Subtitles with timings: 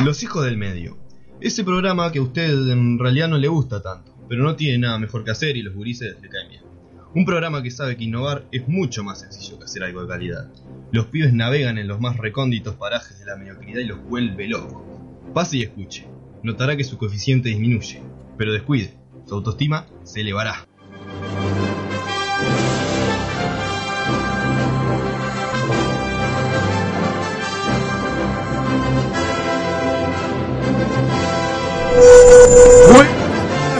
[0.00, 0.96] Los hijos del medio.
[1.40, 4.98] Ese programa que a usted en realidad no le gusta tanto, pero no tiene nada
[4.98, 6.62] mejor que hacer y los gurises le caen bien.
[7.14, 10.50] Un programa que sabe que innovar es mucho más sencillo que hacer algo de calidad.
[10.90, 14.82] Los pibes navegan en los más recónditos parajes de la mediocridad y los vuelve locos.
[15.34, 16.08] Pase y escuche.
[16.42, 18.02] Notará que su coeficiente disminuye,
[18.38, 18.94] pero descuide,
[19.26, 20.66] su autoestima se elevará.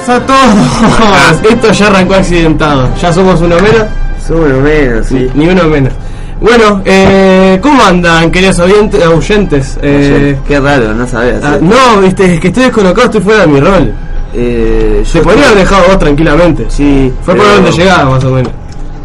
[0.08, 1.42] A todos.
[1.52, 2.88] Esto ya arrancó accidentado.
[3.00, 3.84] Ya somos uno menos.
[4.26, 5.28] Somos uno menos, sí.
[5.34, 5.92] Ni uno menos.
[6.40, 9.06] Bueno, eh, ¿cómo andan, queridos oyentes?
[9.06, 9.78] oyentes?
[9.80, 11.42] Eh, Qué raro, no sabés.
[11.44, 13.92] ah, no, viste, es que estoy descolocado, estoy fuera de mi rol.
[14.34, 16.64] Eh, Se podría haber dejado vos tranquilamente.
[16.68, 18.52] Sí, Fue por donde llegaba, más o menos.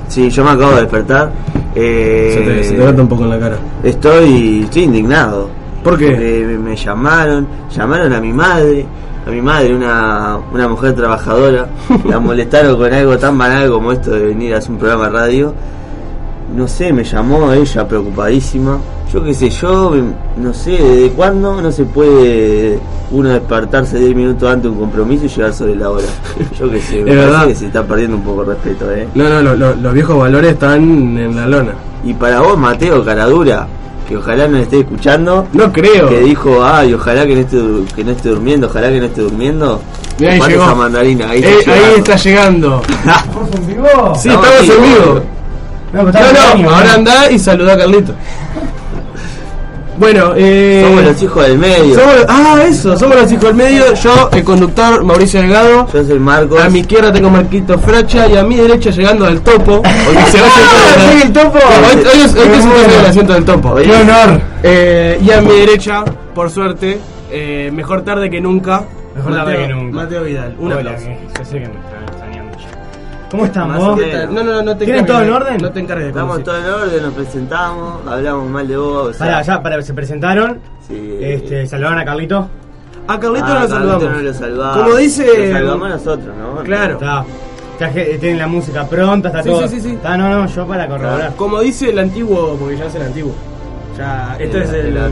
[0.08, 1.32] Sí, yo me acabo de despertar.
[1.76, 3.58] Eh, Se te, se te nota un poco en la cara.
[3.84, 5.50] Estoy, estoy indignado.
[5.84, 6.08] ¿Por qué?
[6.08, 8.86] Porque me, me llamaron, llamaron a mi madre,
[9.28, 11.68] a mi madre, una, una mujer trabajadora,
[12.06, 15.10] la molestaron con algo tan banal como esto de venir a hacer un programa de
[15.12, 15.54] radio.
[16.56, 18.78] No sé, me llamó ella preocupadísima.
[19.12, 19.94] Yo qué sé, yo
[20.38, 22.78] no sé, ¿desde cuándo no se puede
[23.12, 26.06] uno despertarse 10 minutos antes de un compromiso y llegar sobre la hora?
[26.60, 29.08] Yo qué sé, me Es parece que se está perdiendo un poco el respeto, ¿eh?
[29.16, 31.72] No, no, lo- lo- los viejos valores están en la lona.
[32.04, 33.66] Y para vos, Mateo Caradura,
[34.08, 36.08] que ojalá no esté escuchando, No creo.
[36.10, 37.58] que dijo, ay, ojalá que no esté,
[37.96, 39.82] que no esté durmiendo, ojalá que no esté durmiendo.
[40.20, 40.64] Mirá, ahí llegó.
[40.64, 41.98] esa mandarina, ahí, Eh, está ahí llegando.
[41.98, 42.82] está llegando.
[43.56, 44.14] en vivo?
[44.16, 45.22] Sí, Estamos estamos en vivo.
[45.94, 48.14] No, pero No, ahora anda y saluda a Carlito.
[49.98, 50.84] Bueno, eh.
[50.86, 51.96] Somos los hijos del medio.
[51.96, 53.94] somos los- ah, eso, somos los hijos del medio.
[53.96, 55.88] Yo, el conductor Mauricio Delgado.
[55.92, 56.60] Yo soy Marcos.
[56.62, 59.82] A mi izquierda tengo Marquito Fracha y a mi derecha llegando al topo.
[60.06, 61.58] Porque se va a ¡Ah, el topo!
[61.58, 63.76] Hoy, hoy es, hoy el asiento del topo.
[63.76, 64.42] ¡Qué honor!
[64.64, 66.04] Eh, y a mi derecha,
[66.36, 67.00] por suerte,
[67.32, 68.84] eh, mejor tarde que nunca.
[69.16, 69.96] Mejor tarde que nunca.
[69.96, 70.56] Mateo Vidal.
[70.60, 71.08] Un Hola, aplauso.
[73.32, 74.00] ¿Cómo están Más vos?
[74.00, 74.32] o.
[74.32, 75.58] No, no, no, te ¿Tienen todo en de- orden?
[75.62, 79.08] No te encargues de Estamos todos en orden, nos presentamos, hablamos mal de vos.
[79.10, 80.60] o sea, Pará, ya, pará, se presentaron.
[80.88, 81.18] sí.
[81.22, 82.48] Este, saludaron a Carlito.
[83.08, 84.04] A Carlito Ah, no lo Carlito saludamos.
[84.18, 84.78] no lo saludamos.
[84.84, 86.64] Como dice- Lo saludamos nosotros, ¿no?
[86.64, 86.94] Claro.
[86.94, 87.26] Está.
[87.80, 89.62] Ya tienen la música pronta, está Sí, todo.
[89.68, 89.90] sí, sí, sí.
[89.96, 91.36] Está, no, no, yo para corroborar.
[91.36, 93.34] Como dice el antiguo, porque ya es el antiguo.
[93.98, 95.12] Ya, este El- es el, el- el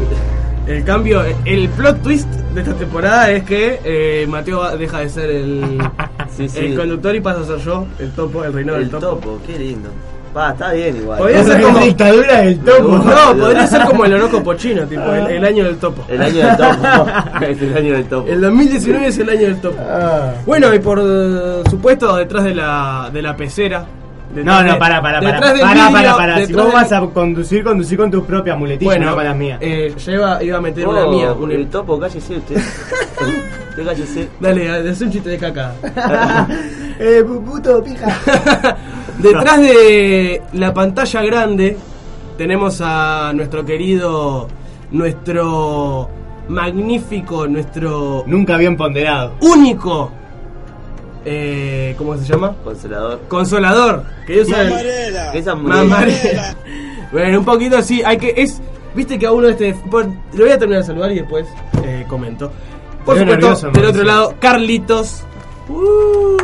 [0.84, 1.22] cambio.
[1.46, 5.80] El plot twist de esta temporada es que eh, Mateo deja de ser el,
[6.36, 6.60] Sí, sí.
[6.60, 9.16] el conductor y pasa a ser yo, el topo, el reinado El del topo.
[9.18, 9.90] topo, qué lindo.
[10.36, 11.18] Va, está bien igual.
[11.20, 12.98] Podría ser como- la dictadura del topo.
[12.98, 16.04] No, podría ser como el horóscopo chino, tipo, el, el año del topo.
[16.10, 17.08] El año del topo.
[17.42, 18.28] es el año del topo.
[18.30, 19.78] El 2019 es el año del topo.
[19.88, 20.34] Ah.
[20.46, 21.00] Bueno, y por
[21.70, 23.86] supuesto, detrás de la, de la pecera.
[24.34, 25.40] No, detrás no, para, para, para.
[25.40, 26.46] Para, vidrio, para, para.
[26.46, 29.60] Si vos vas a conducir, conducir con tus propias muletillas, Bueno, no con las mías.
[29.62, 31.32] eh, ya iba, iba a meter Oh, una mía.
[31.34, 32.56] una- El topo, cállese usted.
[33.86, 34.30] cállese.
[34.40, 35.74] Dale, haz un chiste de caca.
[37.00, 38.08] eh, pu- puto, pija.
[39.20, 41.78] Detrás de la pantalla grande
[42.38, 44.48] tenemos a nuestro querido,
[44.92, 46.10] nuestro
[46.50, 49.34] magnífico, nuestro Nunca bien ponderado.
[49.42, 50.12] único,
[51.26, 52.56] eh, ¿cómo se llama?
[52.64, 53.20] Consolador.
[53.28, 54.04] Consolador.
[54.28, 54.46] Que yo
[55.32, 56.56] Que esa Mamarela.
[57.12, 58.62] Bueno, un poquito así, hay que es,
[58.96, 61.46] viste que a uno este, por- le voy a terminar de saludar y después
[61.84, 62.52] eh, comento.
[63.06, 65.24] Por Estoy supuesto, nervioso, del otro lado, Carlitos.
[65.70, 66.38] Uh.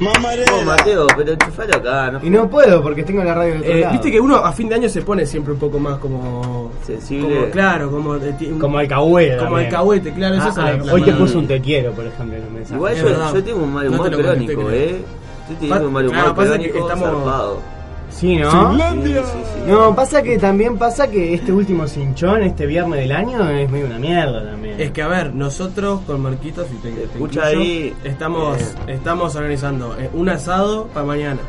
[0.00, 2.20] Oh, Mateo, pero enchufalo acá, ¿no?
[2.22, 3.92] Y no puedo porque tengo la radio del otro Eh, lado.
[3.92, 6.70] viste que uno a fin de año se pone siempre un poco más como.
[6.86, 7.34] Sensible.
[7.36, 8.10] como- claro, como.
[8.10, 9.36] un- Como alcahuete.
[9.36, 9.66] Como también.
[9.66, 12.50] alcahuete, claro, esa Ah, ah, hoy te puso un te quiero, por ejemplo, en los
[12.52, 12.76] mensajes.
[12.76, 14.70] Igual yo, yo tengo un mal No humor contesté, crónico.
[14.70, 14.96] ¿eh?
[15.42, 17.77] Estoy teniendo un mal humor Claro, pasa que crónico estamos- zarpado.
[18.18, 18.74] Sí, ¿no?
[18.74, 19.70] Sí, sí, sí.
[19.70, 23.86] No, pasa que también pasa que este último cinchón, este viernes del año, es medio
[23.86, 24.80] una mierda también.
[24.80, 28.94] Es que a ver, nosotros con Marquitos y te, te Escucha incluyo, ahí, estamos, eh.
[28.94, 31.40] estamos organizando eh, un asado para mañana.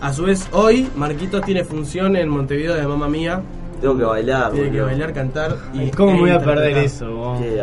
[0.00, 3.40] A su vez, hoy Marquitos tiene función en Montevideo de Mamma Mía.
[3.80, 5.90] Tengo que bailar, Tiene que bailar, cantar y.
[5.90, 7.14] ¿Cómo e me voy a perder eso?
[7.14, 7.40] vos?
[7.40, 7.62] Qué.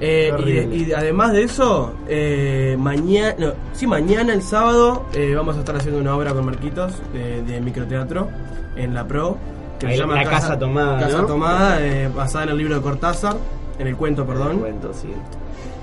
[0.00, 5.32] Eh, y, de- y además de eso, eh, mañana, no, sí, mañana el sábado eh,
[5.36, 8.28] vamos a estar haciendo una obra con Marquitos de, de microteatro
[8.76, 9.36] en la Pro.
[9.78, 11.26] Que Ahí, se llama La Casa Tomada, Casa ¿no?
[11.26, 13.36] Tomada, eh, basada en el libro de Cortázar,
[13.78, 14.58] en el cuento, perdón.
[14.58, 15.08] Cuento, sí.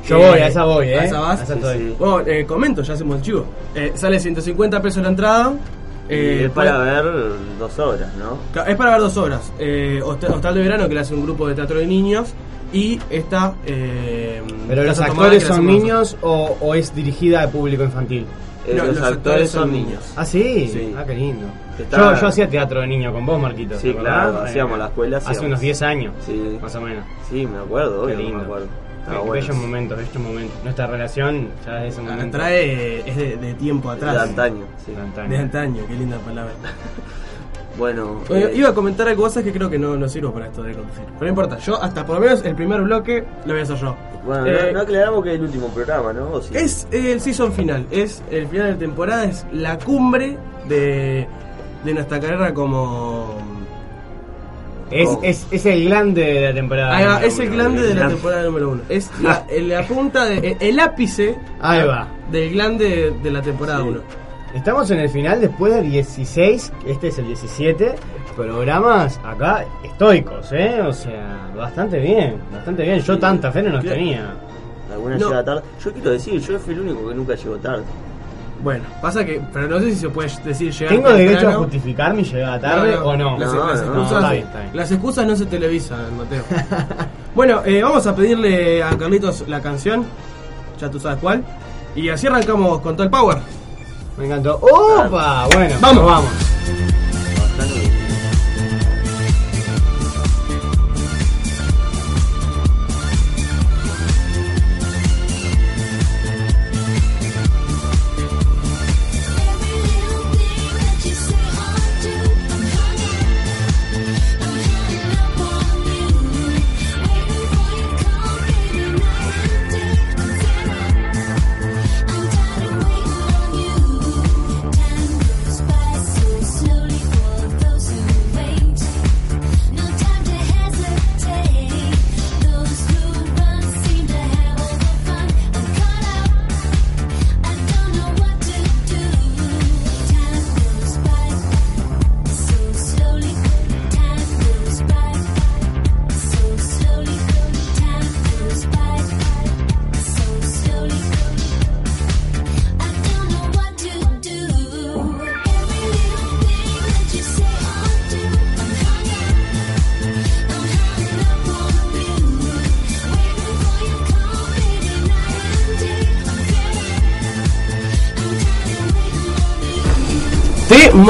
[0.07, 0.99] Yo voy, a esa voy, ¿eh?
[0.99, 1.39] ¿A esa vas?
[1.39, 1.77] A esa Sí, estoy.
[1.77, 1.95] sí.
[1.99, 3.45] Bueno, eh, comento, ya hacemos el chivo.
[3.75, 5.53] Eh, sale 150 pesos la entrada.
[6.09, 7.05] Y Eh, es para pues- ver
[7.59, 8.63] dos horas, ¿no?
[8.65, 9.51] Es para ver dos horas.
[9.59, 12.33] Eh, Hostal de Verano, que le hace un grupo de teatro de niños.
[12.73, 13.53] Y esta.
[13.65, 18.25] Eh, ¿Pero los actores son niños o, o es dirigida al público infantil?
[18.65, 20.13] Eh, No, los, actores son niños.
[20.15, 20.69] Ah, sí.
[20.71, 20.93] Sí.
[20.97, 21.47] Ah, qué lindo.
[21.77, 23.77] Está- Yo, yo hacía teatro de niño con vos, Marquito.
[23.79, 25.47] Sí, claro, hacíamos la escuela, Hace hacíamos.
[25.47, 27.03] unos 10 años, Sí, más o menos.
[27.29, 28.37] sí, me acuerdo, Qué obvio, lindo.
[28.37, 28.65] me acuerdo.
[29.09, 29.31] Be- bueno.
[29.31, 30.63] Bellos momentos, bellos momentos.
[30.63, 32.37] Nuestra relación ya desde ese La momento.
[32.37, 34.13] trae es de, de tiempo atrás.
[34.13, 34.91] De antaño, sí.
[34.91, 35.29] de antaño.
[35.29, 36.53] De antaño, qué linda palabra.
[37.77, 40.61] Bueno, eh, Iba a comentar algo cosas que creo que no, no sirvo para esto
[40.63, 41.03] de conducir.
[41.05, 43.77] Pero no importa, yo hasta por lo menos el primer bloque lo voy a hacer
[43.77, 43.95] yo.
[44.25, 46.39] bueno, Eh, no, no aclaramos que es el último programa, ¿no?
[46.53, 50.37] Es el season final, es el final de temporada, es la cumbre
[50.67, 51.27] de,
[51.85, 53.37] de nuestra carrera como...
[54.91, 55.21] Es, Oh.
[55.23, 56.97] es, es el glande de la temporada.
[56.97, 57.55] Ahí va, número es el uno.
[57.55, 58.81] glande de la temporada número uno.
[58.89, 62.09] Es la, la punta, de, el ápice Ahí va.
[62.29, 63.85] del glande de la temporada Sí.
[64.51, 64.57] 1.
[64.57, 67.95] Estamos en el final después de 16, este es el 17,
[68.35, 70.81] programas acá estoicos, ¿eh?
[70.81, 72.99] O sea, bastante bien, bastante bien.
[72.99, 73.19] Yo Sí.
[73.19, 74.33] tanta fe no nos tenía.
[74.91, 75.29] Alguna No.
[75.29, 75.61] llega tarde.
[75.83, 77.83] Yo quiero decir, yo fui el único que nunca llegó tarde.
[78.63, 82.13] Bueno, pasa que, pero no sé si se puede decir llegar ¿Tengo derecho a justificar
[82.13, 83.39] mi llegada tarde o no?
[83.39, 84.71] Las, No, las no, excusas, está bien, está bien.
[84.77, 86.43] las excusas no se televisan, Mateo.
[87.35, 90.05] bueno, eh, vamos a pedirle a Carlitos la canción,
[90.79, 91.43] ya tú sabes cuál,
[91.95, 93.37] y así arrancamos con todo el power.
[94.21, 94.59] Me encantó.
[94.61, 95.47] ¡Opa!
[95.51, 96.05] Bueno, Vamos.
[96.05, 96.31] vamos.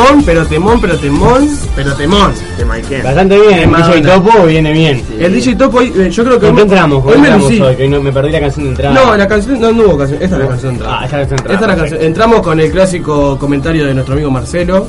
[0.02, 2.32] Temón, pero temón, pero temón, pero temón.
[2.58, 3.96] De Bastante bien, el Madonna.
[3.96, 4.98] DJ Topo viene bien.
[5.08, 5.16] Sí.
[5.24, 7.04] El DJ Top hoy, eh, yo creo que ¿Con qué entramos?
[7.04, 7.62] ¿Con hoy me entramos lucí.
[7.62, 7.76] hoy?
[7.76, 8.96] Que no, me perdí la canción de entrada.
[8.96, 11.00] No, la canción, no, no hubo canción, esta es la canción de entrada.
[11.00, 11.92] Ah, esta es la canción de entrada, Esta es la perfecto.
[11.96, 12.08] canción.
[12.08, 14.88] Entramos con el clásico comentario de nuestro amigo Marcelo.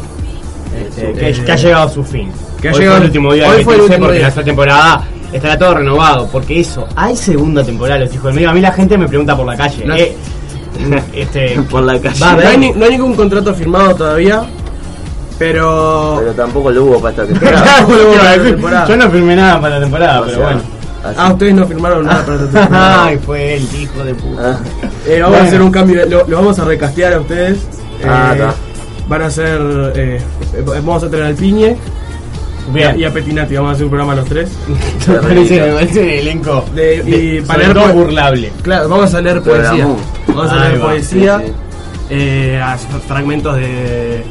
[0.96, 2.30] Que, Eh, que ha llegado a su fin.
[2.60, 4.18] que ha hoy llegado- fue el último día hoy del fue el 15 último porque
[4.18, 4.22] día.
[4.22, 6.28] la esta temporada estará todo renovado.
[6.32, 8.50] Porque eso, hay segunda temporada, los hijos del medio.
[8.50, 9.84] A mí la gente me pregunta por la calle.
[9.84, 9.94] No.
[9.94, 10.16] eh,
[11.12, 12.18] este, Por la calle.
[12.20, 14.42] Va a No hay, ni- no hay ningún contrato firmado todavía,
[15.42, 16.16] pero...
[16.20, 17.86] Pero tampoco lo hubo para esta temporada.
[18.62, 20.60] Para Yo no firmé nada para la temporada, O pero sea, bueno.
[21.04, 21.16] así.
[21.18, 23.04] Ah, ustedes no firmaron nada para esta temporada.
[23.06, 24.60] Ay, fue el hijo de puta.
[24.60, 27.58] Ah, Eh, vamos a hacer un cambio, lo, lo vamos a recastear a ustedes.
[28.06, 28.54] Ah, Eh, está.
[29.08, 29.60] van a hacer,
[29.96, 30.20] eh,
[30.54, 31.76] eh, vamos a tener al Piñe
[32.72, 32.98] Bien.
[33.00, 34.48] y a Petinati, vamos a hacer un programa los tres.
[35.08, 38.52] Me parece, elenco De- y de- para leer todo burlable.
[38.62, 39.88] Claro, vamos a leer poesía.
[40.28, 41.52] Vamos a leer poesía, sí, sí.
[42.10, 44.22] eh, a- fragmentos de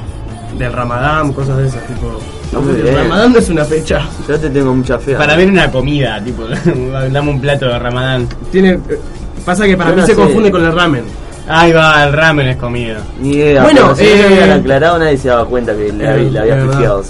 [0.66, 2.20] del Ramadán, cosas de esas, tipo.
[2.54, 2.96] El.
[2.96, 4.02] Ramadán no es una fecha.
[4.28, 5.16] Yo te tengo mucha fe.
[5.16, 6.44] Para ver una comida, tipo,
[7.12, 8.28] dame un plato de ramadán.
[8.52, 8.80] Tiene, eh,
[9.46, 10.20] pasa que para Yo mí no se sé.
[10.22, 11.04] confunde con el ramen.
[11.48, 12.98] Ahí va, el ramen es comida.
[13.20, 13.64] Ni idea.
[13.64, 17.04] Bueno, si no eh, lo hubieran aclarado, nadie se daba cuenta que le, había- pifiado.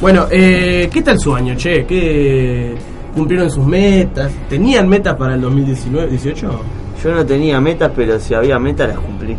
[0.00, 1.84] Bueno, eh, ¿qué tal su año, che?
[1.86, 2.74] ¿Qué
[3.14, 4.30] cumplieron sus metas?
[4.48, 6.60] ¿Tenían metas para el 2019, 18?
[7.02, 9.36] Yo no tenía metas, pero si había metas las cumplí.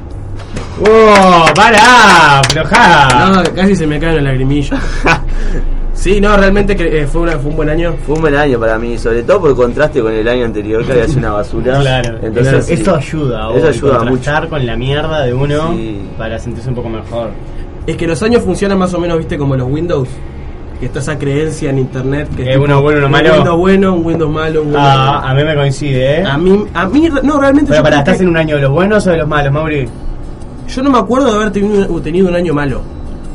[0.81, 1.45] ¡Oh!
[1.55, 2.39] ¡Para!
[2.39, 3.29] ¡Aflojá!
[3.31, 4.77] No, casi se me cae una lagrimilla.
[5.93, 7.95] sí, no, realmente que, eh, fue, una, fue un buen año.
[8.05, 10.91] Fue un buen año para mí, sobre todo por contraste con el año anterior que
[10.91, 11.79] había sido una basura.
[11.81, 12.73] Claro, Entonces, eso, sí.
[12.73, 16.01] eso ayuda, Eso ayuda contrastar con la mierda de uno Sí.
[16.17, 17.29] para sentirse un poco mejor.
[17.87, 20.09] Es que los años funcionan más o menos, viste, como los Windows.
[20.79, 23.33] Que está esa creencia en internet que es tipo, uno bueno, uno un malo.
[23.33, 26.23] Windows bueno, un Windows malo, un Windows Ah, a mí me coincide, ¿eh?
[26.23, 28.61] A mí, a mí, no, realmente Pero yo, para, ¿estás que- en un año de
[28.61, 29.89] los buenos o de los malos, Mauri?
[30.67, 32.81] Yo no me acuerdo de haber tenido, tenido un año malo.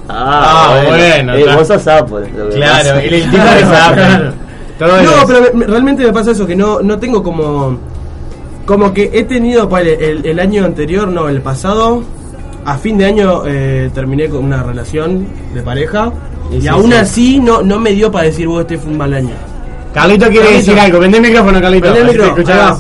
[0.08, 0.90] Ah, Ah, bueno.
[0.90, 2.26] bueno, Eh, vos sos Apple.
[2.54, 3.42] Claro, el, el tipo
[4.80, 7.78] No, pero me- realmente me pasa eso, que no, no tengo como...
[8.66, 12.02] Como que he tenido, pues, el, el año anterior, no, el pasado,
[12.64, 16.12] a fin de año eh, terminé con una relación de pareja.
[16.52, 16.94] Y, Y sí, aún sí.
[16.96, 19.34] así no, no me dio para decir, vos, este fue un mal año.
[19.92, 20.58] Carlito quiere Carlito.
[20.66, 20.98] decir algo.
[21.00, 21.92] Vende el micrófono, Carlito.
[21.92, 22.78] Prende el micrófono.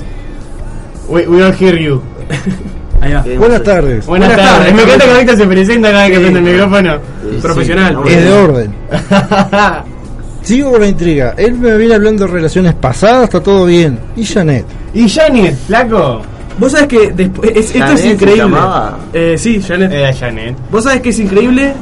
[1.08, 2.00] We, we all hear you.
[3.02, 3.22] Ahí va.
[3.24, 4.06] Qué Buenas tardes.
[4.06, 4.58] Buenas, Buenas tardes.
[4.58, 4.74] tardes.
[4.74, 6.94] Me encanta que ahorita se presenta cada vez que prende el micrófono.
[6.94, 7.98] Sí, Profesional.
[8.06, 8.12] sí.
[8.14, 8.74] Es de orden.
[10.42, 11.34] Sigo con la intriga.
[11.36, 13.98] Él me viene hablando de relaciones pasadas, está todo bien.
[14.16, 14.64] ¿Y Janet?
[14.94, 16.22] ¿Y Janet, flaco?
[16.58, 18.42] Vos sabés que después, es- esto ¿Janet es se increíble.
[18.42, 18.98] llamaba?
[19.12, 19.92] Eh, sí, Janet.
[19.92, 20.56] Era Janet.
[20.70, 21.72] Vos sabés que es increíble.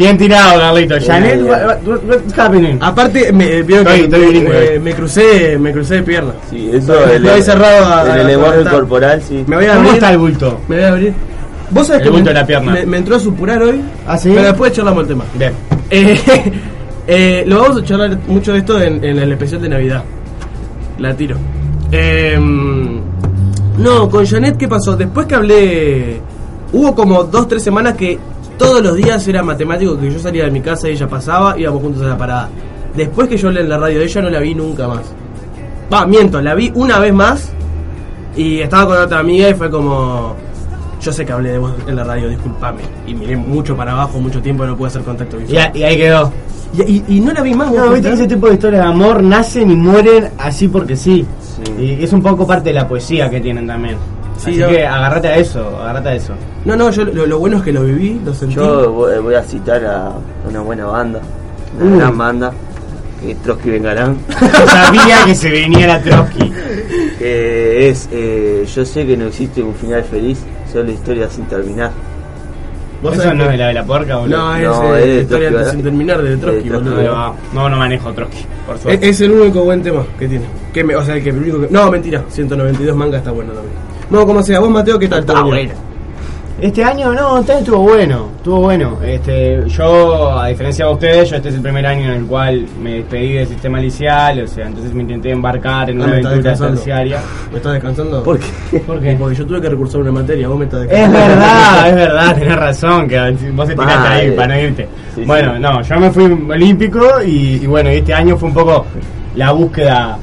[0.00, 0.94] Bien tirado, Carlito.
[1.06, 2.78] Janet, what- what- what's happening?
[2.80, 4.74] Aparte, me, eh, vieron Estoy- que estoy me, bilingüe.
[4.76, 6.34] eh, me crucé, me crucé de piernas.
[6.48, 9.44] Sí, eso Estoy el- cerrado a- en a- el lenguaje corporal, sí.
[9.46, 9.92] Me voy a ¿Cómo abrir.
[9.94, 10.60] está el bulto?
[10.68, 11.12] Me voy a abrir.
[11.68, 12.72] Vos sabés El que bulto me, de la pierna.
[12.72, 13.82] me, me entró a supurar hoy.
[14.06, 14.30] ¿Ah, sí?
[14.34, 15.24] Pero después charlamos el tema.
[15.34, 15.52] Bien.
[15.90, 16.20] Eh,
[17.06, 20.02] eh, lo vamos a charlar mucho de esto en, en el especial de Navidad.
[20.98, 21.36] La tiro.
[21.92, 22.38] Eh,
[23.76, 24.96] no, con Janet, ¿qué pasó?
[24.96, 26.20] Después que hablé.
[26.72, 28.18] Hubo como dos, tres semanas que
[28.60, 31.80] todos los días era matemático que yo salía de mi casa y ella pasaba, íbamos
[31.82, 32.48] juntos a la parada.
[32.94, 35.00] Después que yo hablé en la radio de ella, no la vi nunca más.
[35.92, 37.50] Va, miento, la vi una vez más
[38.36, 40.36] y estaba con otra amiga y fue como.
[41.00, 42.82] Yo sé que hablé de vos en la radio, discúlpame.
[43.06, 45.70] Y miré mucho para abajo, mucho tiempo y no pude hacer contacto Y, visual.
[45.74, 46.30] a- y ahí quedó.
[46.74, 49.22] Y, y- y no la vi más, No, viste ese tipo de historias de amor
[49.22, 51.26] nacen y mueren así porque sí.
[51.40, 51.82] Sí.
[51.98, 53.96] Y es un poco parte de la poesía que tienen también.
[54.40, 56.32] Sí, así que agárrate a eso, agárrate a eso.
[56.64, 58.54] No, no, yo lo, lo bueno es que lo viví, lo sentí.
[58.54, 60.12] Yo voy voy a citar a
[60.48, 61.20] una buena banda,
[61.80, 61.98] una Uh.
[61.98, 62.52] gran banda,
[63.20, 66.52] que es Trotsky Vengarán, Yo sabía que se venía la Trotsky.
[67.18, 70.38] que es eh, Yo sé que no existe un final feliz,
[70.72, 71.90] solo historia sin terminar.
[73.02, 74.36] ¿Vos Eso sabés no que- es la de la porca, boludo.
[74.36, 77.02] No, es No, eh, es de historia Trotsky, sin terminar de De Trotsky, boludo.
[77.02, 79.08] No, no, no, no manejo Trotsky, por Es, suerte.
[79.08, 80.44] es el único buen tema que tiene.
[80.72, 81.68] Que me, o sea, el que el único que.
[81.70, 83.74] No, mentira, 192 manga está bueno también.
[84.10, 85.20] No, como sea, vos Mateo, ¿qué tal?
[85.20, 85.68] Está ¿Todo bien?
[85.68, 85.80] bueno.
[86.60, 88.98] Este año no, este año estuvo bueno, estuvo bueno.
[89.02, 92.66] Este, yo, a diferencia de ustedes, yo este es el primer año en el cual
[92.82, 96.54] me despedí del sistema licial, o sea, entonces me intenté embarcar en Ah, una aventura
[96.54, 97.18] terciaria.
[97.50, 98.22] ¿Me estás descansando?
[98.22, 98.78] ¿Por qué?
[98.80, 99.16] ¿Por qué?
[99.18, 101.28] Porque yo tuve que recursar una materia, vos me estás Es descansando.
[101.28, 104.88] verdad, es verdad, tenés razón, que vos te tiraste ahí para no irte.
[105.14, 105.60] Sí, bueno, sí.
[105.60, 107.30] no, yo me fui olímpico y,
[107.62, 108.84] y bueno, y este año fue un poco
[109.34, 110.18] la búsqueda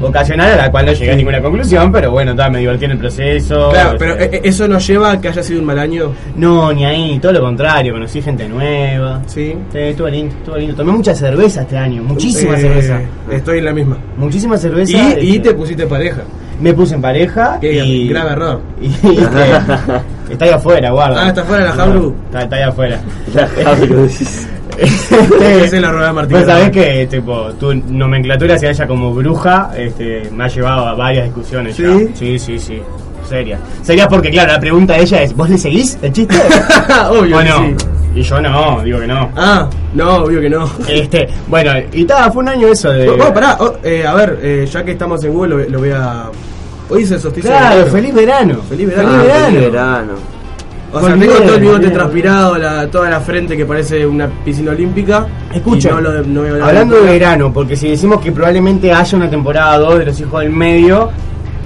[0.00, 2.92] vocacional a la cual no llegué a ninguna conclusión, pero bueno, ta, me divertí en
[2.92, 3.70] el proceso.
[3.70, 6.12] Claro, pero sea, eh, eh, eso nos lleva a que haya sido un mal año.
[6.36, 9.22] No, ni ahí, todo lo contrario, conocí gente nueva.
[9.26, 9.54] Sí.
[9.72, 10.74] Sí, estuvo lindo, estuvo lindo.
[10.74, 13.00] Tomé mucha cerveza este año, muchísima Eh, cerveza.
[13.30, 13.98] Estoy en la misma.
[14.16, 14.92] Muchísima cerveza.
[14.92, 16.22] Y, y este, te pusiste pareja.
[16.60, 17.58] Me puse en pareja.
[17.60, 18.60] Qué y, grave error.
[18.80, 21.24] Y, este, está ahí afuera, guarda.
[21.24, 22.14] Ah, está afuera la Jabru.
[22.26, 23.00] Está, está ahí afuera.
[23.34, 24.08] La Jabru,
[24.78, 25.12] decís.
[25.12, 26.36] Esa es la rueda de Martín.
[26.38, 30.94] Vos sabés que tipo, tu nomenclatura hacia ella como bruja este, me ha llevado a
[30.94, 31.82] varias discusiones ¿Sí?
[31.82, 32.16] ya.
[32.16, 32.82] Sí, sí, sí.
[33.28, 33.58] Seria.
[33.82, 36.34] Seria porque, claro, la pregunta de ella es: ¿Vos le seguís el chiste?
[37.10, 37.58] Obvio ¿O que no?
[37.58, 37.74] sí.
[38.14, 39.30] Y yo no, digo que no.
[39.36, 40.68] Ah, no, obvio que no.
[40.88, 43.08] Este, bueno, y tal, fue un año eso de.
[43.08, 45.90] Oh, pará, oh, eh, a ver, eh, ya que estamos en Google, lo, lo voy
[45.90, 46.24] a.
[46.90, 47.92] Hoy se de Claro, verano.
[47.92, 48.58] feliz verano.
[48.68, 49.10] Feliz verano.
[49.12, 49.46] Ah, verano.
[49.46, 50.12] feliz verano.
[50.92, 54.70] O sea, tengo todo el bigote transpirado, la, toda la frente que parece una piscina
[54.72, 55.26] olímpica.
[55.52, 59.98] Escucha, no no hablando de- verano, porque si decimos que probablemente haya una temporada 2
[59.98, 61.10] de los hijos del medio,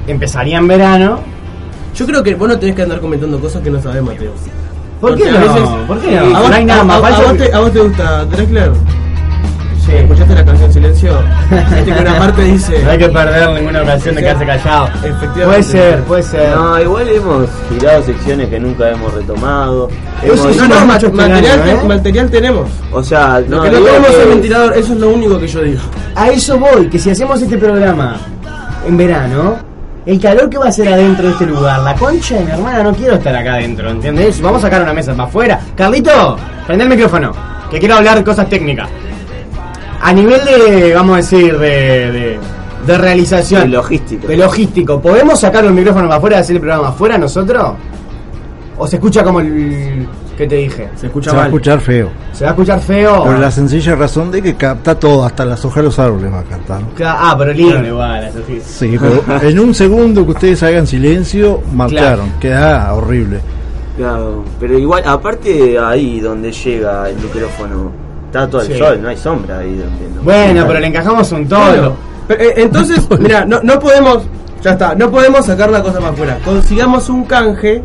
[0.07, 1.21] empezaría en verano.
[1.95, 4.33] Yo creo que vos no tenés que andar comentando cosas que no sabés, Mateo.
[5.01, 5.87] ¿Por qué no?
[5.87, 6.31] ¿Por qué A no?
[6.41, 7.03] vos, No hay nada más
[7.53, 8.73] a vos te gusta Drexler?
[9.93, 9.99] Sí.
[9.99, 11.19] ¿Escuchaste la canción Silencio?
[11.51, 12.83] Viste que una parte dice.
[12.83, 14.87] No hay que perder ninguna ocasión de quedarse callado.
[14.87, 15.45] Efectivamente.
[15.45, 16.57] Puede ser, puede ser.
[16.57, 19.89] No, igual hemos girado secciones que nunca hemos retomado.
[20.23, 21.85] Eso Hemos- sí, No, no, este material, año, ¿eh?
[21.87, 22.71] material tenemos.
[22.93, 25.39] O sea, Lo no, que no tenemos que- es el ventilador, eso es lo único
[25.39, 25.81] que yo digo.
[26.15, 28.17] A eso voy, que si hacemos este programa
[28.87, 29.57] en verano,
[30.07, 32.83] el calor que va a hacer adentro de este lugar, la concha de mi hermana,
[32.83, 34.41] no quiero estar acá adentro, ¿entiendes?
[34.41, 35.61] Vamos a sacar una mesa para afuera.
[35.77, 37.33] Carlito, prende el micrófono,
[37.71, 38.89] que quiero hablar de cosas técnicas.
[40.03, 41.69] A nivel de, vamos a decir, de,
[42.13, 42.39] de,
[42.87, 43.63] de realización.
[43.63, 44.27] De logística.
[44.27, 47.75] De logístico, ¿podemos sacar un micrófono para afuera y hacer el programa afuera nosotros?
[48.77, 50.89] ¿O se escucha como el que te dije?
[50.97, 52.11] Se escucha Se va a escuchar feo.
[52.33, 53.23] ¿Se va a escuchar feo?
[53.25, 56.41] Por la sencilla razón de que capta todo, hasta las hojas de los árboles va
[56.41, 56.83] a captar.
[57.05, 58.61] Ah, pero lindo igual, eso sí.
[58.65, 62.33] Sí, pero en un segundo que ustedes hagan silencio, marcaron.
[62.41, 63.41] Queda horrible.
[63.97, 67.93] Claro, pero igual, aparte ahí donde llega el micrófono,
[68.33, 68.79] está todo el Sí.
[68.79, 69.83] sol, no hay sombra ahí
[70.17, 71.97] no- Bueno, pero le encajamos un todo.
[72.29, 74.23] Pero, eh, entonces, mira, no, no podemos,
[74.63, 76.39] ya está, no podemos sacar la cosa más afuera.
[76.45, 77.83] Consigamos un canje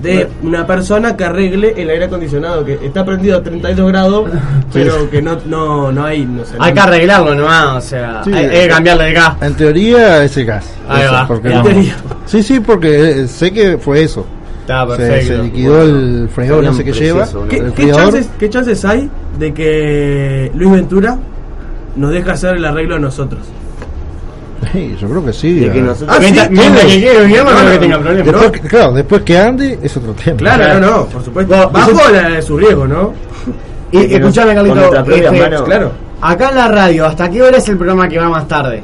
[0.00, 4.30] de una persona que arregle el aire acondicionado que está prendido a 32 grados,
[4.72, 6.56] pero que no, no, no hay, no sé.
[6.58, 8.32] Hay no- que arreglarlo nomás, o sea, Sí.
[8.32, 9.34] hay, hay que cambiarle de gas.
[9.42, 10.66] En teoría, ese gas.
[10.88, 11.26] Ahí va.
[11.26, 11.96] porque En no- teoría.
[12.26, 14.24] Sí, sí, porque eh, sé que fue eso.
[14.60, 15.26] Está Se, perfecto.
[15.36, 17.26] se liquidó el Había no sé qué lleva.
[17.34, 17.48] ¿no?
[17.48, 18.02] ¿Qué, el qué friador.
[18.02, 21.16] chances, ¿Qué chances hay de que Luis Ventura
[21.96, 23.40] nos deje hacer el arreglo a nosotros?
[24.72, 25.54] Sí, yo creo que sí.
[25.60, 25.82] De que ah.
[25.82, 26.62] nosotros- Ah, sí, Mientras, tiene.
[26.62, 28.24] mientras que quiero, Guillermo, no, No, creo que no, tenga problema.
[28.32, 30.36] Después que- claro, después que ande es otro tema.
[30.38, 31.70] Claro, no, no, por supuesto.
[31.70, 33.12] Bajo la de su riesgo, ¿no?
[33.92, 35.04] Y, nos- escuchame, Carlito.
[35.12, 35.64] este.
[35.64, 35.92] Claro.
[36.20, 38.82] Acá en la radio, ¿hasta qué hora es el programa que va más tarde?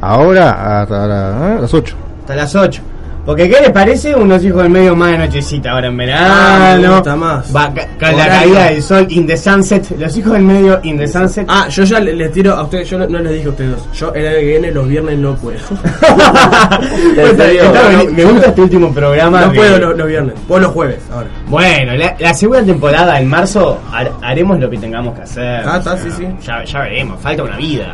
[0.00, 1.94] Ahora hasta la- ah, las 8.
[2.20, 2.82] Hasta las 8.
[3.28, 4.14] Porque, ¿qué les parece?
[4.14, 6.94] Unos hijos del medio más de nochecita ahora en Ah, verano.
[6.94, 7.54] gusta más.
[7.54, 9.86] Va, ca- con la caída del sol, in the sunset.
[9.98, 11.44] Los hijos del medio, in the sunset.
[11.46, 13.70] Ah, yo ya le- les tiro a ustedes, yo no, no les dije a ustedes
[13.72, 13.86] dos.
[13.92, 15.58] Yo el año que viene los viernes no puedo.
[16.00, 17.62] Está- serio?
[17.64, 19.40] está- No, me gusta este último programa.
[19.42, 20.34] no puedo los, los viernes.
[20.48, 21.28] O los jueves, ahora.
[21.48, 25.62] Bueno, la, la segunda temporada en marzo har- haremos lo que tengamos que hacer.
[25.66, 26.26] Ah, está, sí, sí.
[26.46, 27.92] Ya, ya veremos, falta una vida.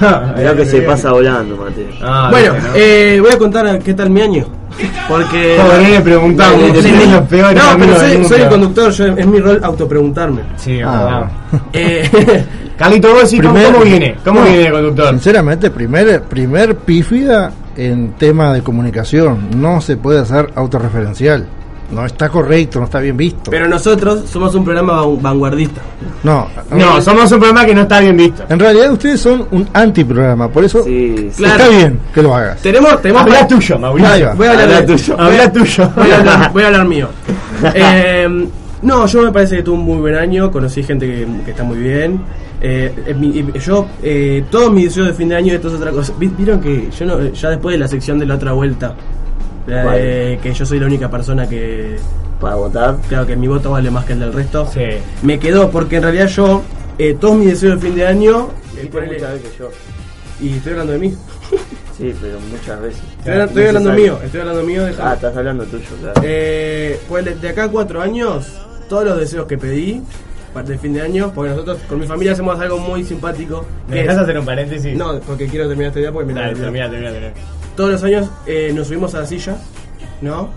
[0.36, 1.88] Mirá que se pasa volando, Mateo.
[2.02, 4.44] Ah, Bueno, eh, voy a contar qué tal mi año.
[5.08, 5.56] Porque.
[5.62, 7.10] Joder, no le preguntamos, Sí, somos sí.
[7.12, 10.42] los peores No, pero soy, soy el conductor, yo, es mi rol autopreguntarme.
[10.56, 11.28] Sí, Ah.
[11.72, 12.44] Eh,
[12.76, 14.16] Carlito, vos decís, ¿cómo, Primer- cómo viene?
[14.22, 14.46] ¿Cómo No.
[14.46, 15.08] viene el conductor?
[15.10, 19.48] Sinceramente, primer, primer pífida en tema de comunicación.
[19.60, 21.46] No se puede hacer autorreferencial.
[21.90, 23.50] No está correcto, no está bien visto.
[23.50, 25.80] pero nosotros somos un programa van- vanguardista.
[26.24, 28.42] no, No, somos un programa que no está bien visto.
[28.48, 31.36] en realidad ustedes son un antiprograma, por eso Sí, sí.
[31.36, 31.62] Claro.
[31.62, 32.60] está bien que lo hagas.
[32.60, 34.34] Tenemos, tenemos Habla tuyo, Mauricio.
[34.36, 35.16] Voy a hablar Habla de- tuyo.
[35.16, 35.90] voy a- Habla tuyo.
[35.96, 37.08] Voy a hablar, voy a hablar mío.
[37.74, 38.48] Eh,
[38.82, 41.62] no, yo me parece que tuve un muy buen año, conocí gente que, que está
[41.64, 42.20] muy bien.
[42.60, 45.74] Eh, eh, mi- y yo, eh, todos mis deseos de fin de año, esto es
[45.74, 46.12] otra cosa.
[46.18, 48.94] Vi- Vieron que yo no, ya después de la sección de la otra vuelta,
[49.66, 51.96] la de que yo soy la única persona que,
[52.40, 52.96] Para votar.
[53.08, 54.80] claro, que mi voto vale más que el del resto, Sí.
[55.22, 56.62] me quedó porque en realidad yo,
[56.98, 59.70] eh, todos mis deseos de fin de año, eh, ponele- Muchas veces yo.
[60.40, 61.14] y estoy hablando de mí,
[61.96, 63.00] Sí, pero muchas veces.
[63.18, 65.10] estoy, hablando- estoy hablando mío, estoy hablando mío, déjame.
[65.10, 66.20] Ah, estás hablando tuyo, claro.
[66.22, 68.52] Eh, pues de- acá a cuatro años,
[68.88, 70.02] todos los deseos que pedí
[70.52, 73.64] para el fin de año, porque nosotros con mi familia hacemos algo muy simpático.
[73.88, 74.96] ¿Me que dejas es- hacer un paréntesis?
[74.96, 77.10] no, porque quiero terminar esta idea porque me Dale, termina, termina.
[77.76, 79.56] Todos los años eh, nos subimos a la silla,
[80.22, 80.50] ¿no?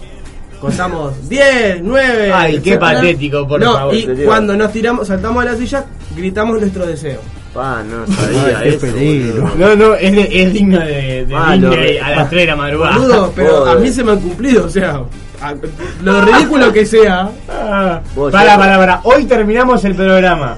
[0.62, 2.32] Contamos 10, 9.
[2.34, 3.96] Ay, qué patético, por no, favor.
[3.96, 4.26] Y serio.
[4.26, 5.86] cuando nos tiramos, saltamos de la silla,
[6.16, 7.20] gritamos nuestro deseo.
[7.54, 8.80] Pa, no sabía Ay, eso.
[8.82, 9.42] peligro.
[9.44, 9.56] boludo.
[9.58, 12.48] No, no, es, de- es digno de, de Ah, Disney lo- a las 3 de
[12.48, 12.98] la madrugada.
[12.98, 13.80] Boludo, pero a Joder.
[13.80, 15.02] mí se me han cumplido, o sea,
[15.42, 15.56] a-
[16.04, 17.30] lo ridículo que sea.
[17.50, 19.00] Ah, para, ya- para, para.
[19.04, 20.58] Hoy terminamos el programa.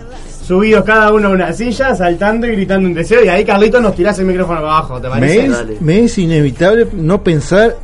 [0.52, 3.24] Subidos cada uno a una silla, saltando y gritando un deseo.
[3.24, 5.46] Y ahí, Carlito, nos tirás el micrófono para abajo, ¿te Me parece?
[5.46, 5.78] es, Dale.
[5.80, 7.78] me es inevitable no pensar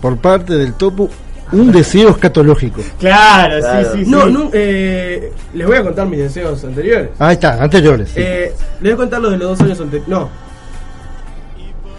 [0.00, 1.08] por parte del topo
[1.52, 2.80] un deseo escatológico.
[2.98, 3.92] Claro, Claro.
[3.92, 4.10] sí, sí, sí.
[4.10, 7.10] No, no, eh, les voy a contar mis deseos anteriores.
[7.20, 8.08] Ahí está, anteriores.
[8.08, 8.20] sí.
[8.20, 10.08] Eh, les voy a contar los de los dos años anteriores.
[10.08, 10.28] No.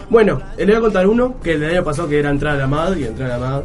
[0.09, 2.55] Bueno, eh, les voy a contar uno, que el del año pasado que era entrar
[2.55, 3.61] a la MAD y entrar a la MAD.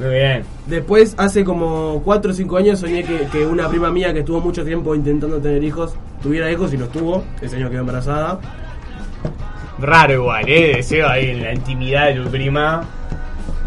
[0.00, 0.44] Muy bien.
[0.66, 4.40] Después, hace como 4 o 5 años, soñé que, que una prima mía que estuvo
[4.40, 7.22] mucho tiempo intentando tener hijos, tuviera hijos y los tuvo.
[7.42, 8.40] Ese año quedó embarazada.
[9.78, 10.76] Raro igual, ¿eh?
[10.76, 12.82] Deseo ahí en la intimidad de tu prima.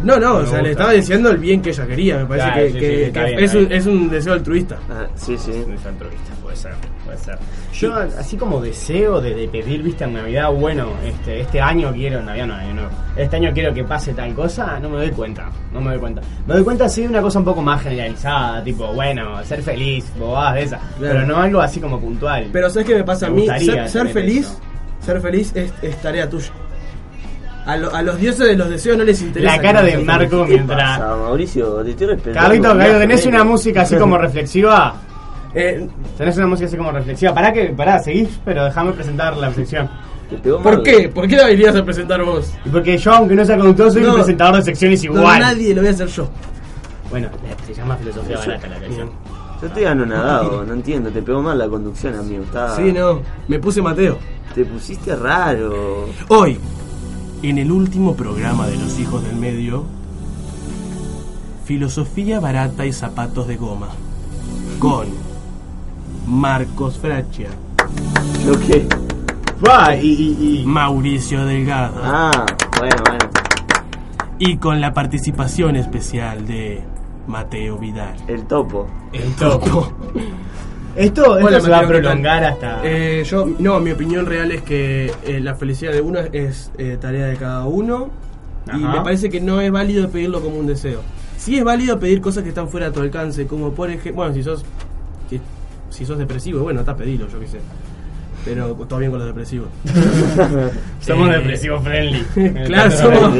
[0.04, 2.18] No, no, o sea, le estaba diciendo el bien que ella quería.
[2.18, 4.34] Me parece Claro, que, sí, que- sí, está que bien, es, un, es un deseo
[4.34, 4.78] altruista.
[4.90, 5.52] Ah, sí, sí.
[5.52, 6.74] Es altruista, puede ser,
[7.06, 7.38] puede ser.
[7.74, 12.20] Yo, así como deseo de, de pedir, viste, en Navidad, bueno, este, este año quiero,
[12.20, 15.12] en Navidad no, año nuevo, este año quiero que pase tal cosa, no me doy
[15.12, 16.22] cuenta, no me doy cuenta.
[16.46, 20.06] Me doy cuenta sí de una cosa un poco más generalizada, tipo, bueno, ser feliz,
[20.20, 21.14] bobadas de esas, Claro.
[21.16, 22.50] pero no algo así como puntual.
[22.52, 23.42] Pero ¿sabes qué me pasa a Me mí?
[23.44, 24.60] gustaría Ser, ser tener feliz, eso.
[25.00, 26.52] ser feliz es, es tarea tuya.
[27.66, 29.56] A, lo- a los dioses de los deseos no les interesa.
[29.56, 31.00] la cara de Marco mientras...
[31.00, 32.40] Pasa, Mauricio, te estoy respetando.
[32.48, 34.96] Carlito, Carlito, ¿tenés una música así como reflexiva?
[35.56, 37.34] Eh, ¿Tenés una música así como reflexiva?
[37.34, 39.90] Pará que, pará, seguís, pero déjame presentar la sección.
[40.64, 41.10] ¿Por qué?
[41.10, 42.52] ¿Por qué la irías a presentar vos?
[42.66, 44.10] Y porque yo, aunque no sea conductor, soy No.
[44.10, 45.40] un presentador de secciones No, igual.
[45.40, 46.28] nadie lo voy a hacer yo.
[47.12, 47.30] Bueno,
[47.68, 49.10] se llama filosofía barata la canción.
[49.62, 51.10] Yo estoy anonadado, no entiendo.
[51.12, 52.44] Te pegó mal la conducción, amigo.
[52.44, 52.76] Está...
[52.76, 53.22] Sí, no.
[53.48, 54.18] Me puse Mateo.
[54.56, 56.10] Te pusiste raro.
[56.30, 56.60] Hoy,
[57.44, 59.84] en el último programa de Los Hijos del Medio,
[61.66, 63.88] Filosofía barata y zapatos de goma.
[64.80, 65.08] Con
[66.28, 67.50] Marcos Fraccia,
[68.46, 68.58] ¿Lo
[69.96, 72.46] y, y, y- Mauricio Delgado Ah,
[72.78, 73.30] bueno, bueno.
[74.40, 76.82] y con la participación especial de
[77.28, 78.16] Mateo Vidal.
[78.28, 78.88] El topo.
[79.14, 79.92] el topo.
[80.96, 82.82] Esto, esto se va a prolongar hasta.
[82.84, 86.98] Eh, yo, no, mi opinión real es que eh, la felicidad de uno es eh,
[87.02, 88.10] tarea de cada uno
[88.74, 91.02] y me parece que no es válido pedirlo como un deseo.
[91.38, 94.34] Sí es válido pedir cosas que están fuera de tu alcance, como por ejemplo, bueno,
[94.34, 94.64] si sos
[95.30, 95.42] si,
[95.90, 97.60] si sos depresivo, bueno, está pedilo, yo qué sé.
[98.46, 99.70] Pero todo bien con los depresivos.
[101.00, 102.24] Somos depresivos friendly.
[102.66, 103.34] claro, somos.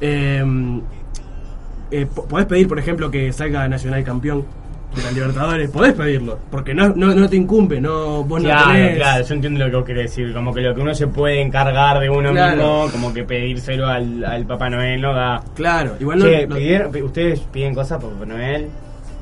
[2.14, 4.44] po- podés pedir, por ejemplo, que salga Nacional campeón.
[4.94, 8.72] De la Libertadores, podés pedirlo, porque no, no, no te incumbe, no, vos no Claro,
[8.72, 8.96] tenés...
[8.96, 11.40] claro, yo entiendo lo que vos querés decir, como que lo que uno se puede
[11.40, 12.56] encargar de uno Claro.
[12.56, 15.40] mismo, como que pedírselo al, al Papá Noel no da.
[15.54, 16.24] Claro, igual no...
[16.24, 18.68] Che, no- ¿pidieron- pi- ¿ustedes piden cosas por Papá Noel?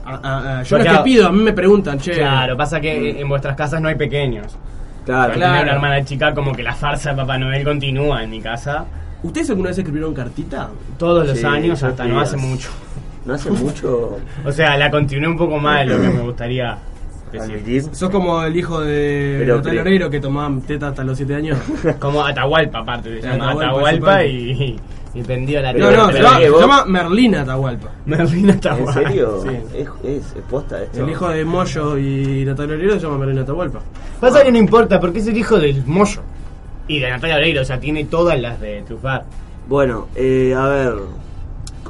[0.06, 2.12] yo no Porque es que pido, a mí me preguntan, che...
[2.12, 4.56] Claro, pasa que en vuestras casas no hay pequeños.
[5.04, 5.62] Claro, Al Claro.
[5.64, 8.84] una hermana chica, como que la farsa de Papá Noel continúa en mi casa
[9.22, 10.68] ¿Ustedes alguna vez escribieron cartita?
[10.96, 12.68] todos los Sí, años, hasta no hace mucho.
[13.28, 16.78] No hace mucho O sea, la continué un poco más de lo que me gustaría
[17.30, 17.84] decir.
[17.92, 21.58] Sos como el hijo de Pero Natalia Oreiro que tomaba teta hasta los 7 años.
[22.00, 24.80] Como Atahualpa, aparte, se llama Atahualpa, y,
[25.12, 27.88] y prendió la No, no, pero se llama, que se vos- llama Merlina Atahualpa.
[28.06, 28.92] Merlina ¿En Atahualpa.
[28.94, 29.42] serio?
[29.42, 29.48] Sí.
[29.76, 31.04] ¿Es, es, es posta esto?
[31.04, 33.80] El hijo de Moyo y Natalia Oreiro se llama Merlina Atahualpa.
[34.20, 36.22] Pasa que no importa, porque es el hijo del Moyo.
[36.86, 39.24] Y de Natalia Oreiro, o sea, tiene todas las de Trufar.
[39.68, 40.94] Bueno, eh, a ver.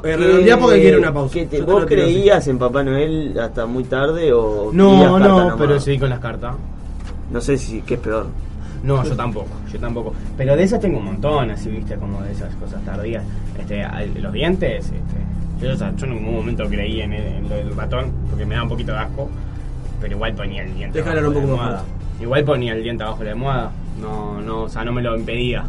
[0.03, 1.33] Eh, redondeá porque quiere una pausa.
[1.33, 4.71] ¿qué te- Yo te ¿Vos creías en Papá Noel hasta muy tarde o.?
[4.73, 6.55] No, no, pero sí con las cartas.
[7.31, 7.81] No sé si.
[7.81, 8.27] ¿Qué es peor?
[8.81, 10.13] No, yo tampoco, yo tampoco.
[10.37, 13.23] Pero de esas tengo un montón, así, viste, como de esas cosas tardías.
[13.59, 13.83] Este,
[14.21, 17.55] los dientes, este, yo, o sea, yo en ningún momento creí en, el- en lo
[17.55, 19.29] del ratón, porque me da un poquito de asco,
[19.99, 21.85] pero igual ponía el diente Déjalo abajo un de poco la almohada.
[22.21, 23.71] Igual ponía el diente abajo de la almohada.
[24.01, 25.65] No, no, o sea, no me lo impedía.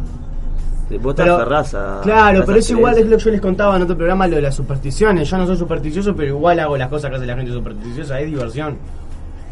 [0.97, 1.99] Vos te Pero- aferrás a.
[1.99, 4.35] a Claro, pero es igual, es lo que yo les contaba en otro programa, lo
[4.37, 5.29] de las supersticiones.
[5.29, 8.27] Yo no soy supersticioso, pero igual hago las cosas que hace la gente supersticiosa, es
[8.27, 8.77] diversión.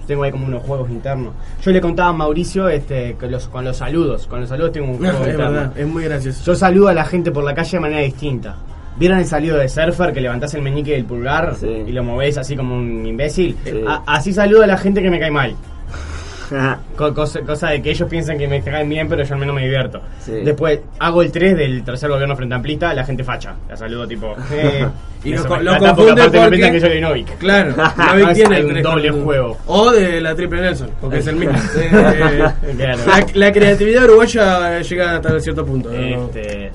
[0.08, 1.34] Tengo ahí como unos juegos internos.
[1.62, 4.26] Yo le contaba a Mauricio este, que los, con los saludos.
[4.26, 6.44] Con los saludos tengo un No, juego es verdad, es muy gracioso.
[6.46, 8.56] Yo saludo a la gente por la calle de manera distinta.
[8.98, 11.68] ¿Vieron el saludo de surfer que levantás el meñique del pulgar Sí.
[11.88, 13.56] y lo movés así como un imbécil?
[13.64, 13.82] Sí.
[13.88, 15.54] A- así saludo a la gente que me cae mal.
[16.96, 19.56] Co- cosa, cosa de que ellos piensan que me caen bien, pero yo al menos
[19.56, 20.02] me divierto.
[20.20, 20.34] Sí.
[20.44, 23.54] Después hago el 3 del tercer gobierno frente amplista, la gente facha.
[23.70, 24.36] La saludo tipo.
[24.52, 24.86] Eh,
[25.24, 26.88] Y me lo, sobre- lo la tapo, confunde que aparte me porque- piensan que yo
[26.88, 27.38] soy Novik.
[27.38, 29.58] Claro, Novik tiene un doble juego.
[29.68, 31.58] O de la Triple Nelson, porque es el mismo.
[32.78, 33.02] Claro.
[33.06, 35.92] la, la creatividad uruguaya llega hasta cierto punto.
[35.92, 36.72] Este,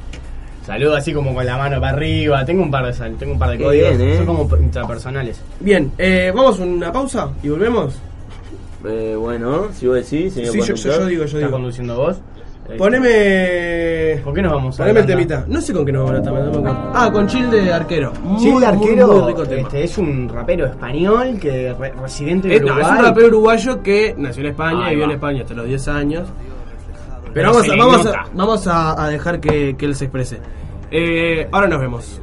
[0.67, 2.45] saludo así como con la mano para arriba.
[2.45, 3.97] Tengo un par de sal- tengo un par de códigos.
[3.97, 4.17] bien, ¿eh?
[4.19, 5.41] Son como intrapersonales.
[5.61, 7.95] Bien, eh, vamos a una pausa y volvemos.
[8.87, 11.01] Eh, bueno, si vos decís, señor Sí, yo, yo, conductor.
[11.01, 11.51] yo digo, yo ¿Estás digo.
[11.51, 12.17] conduciendo vos?
[12.65, 14.21] Este, Poneme.
[14.25, 15.45] ¿Con qué nos vamos a Poneme el temita.
[15.49, 16.45] No sé con qué nos vamos a hablar.
[16.47, 16.91] no me acuerdo.
[16.95, 18.13] Ah, con Chill de arquero.
[18.23, 19.61] Muy, Chill de Arquero muy rico tema.
[19.69, 22.85] este, es un rapero español que re- residente de Eh, no, Uruguay.
[22.85, 25.11] es un rapero uruguayo que nació en España Ahí y vivió en.
[25.11, 26.29] España hasta los 10 años.
[27.33, 30.39] Pero, Pero vamos, a, vamos, a, vamos a, a dejar que, que él se exprese.
[30.91, 32.21] Eh, ahora nos vemos.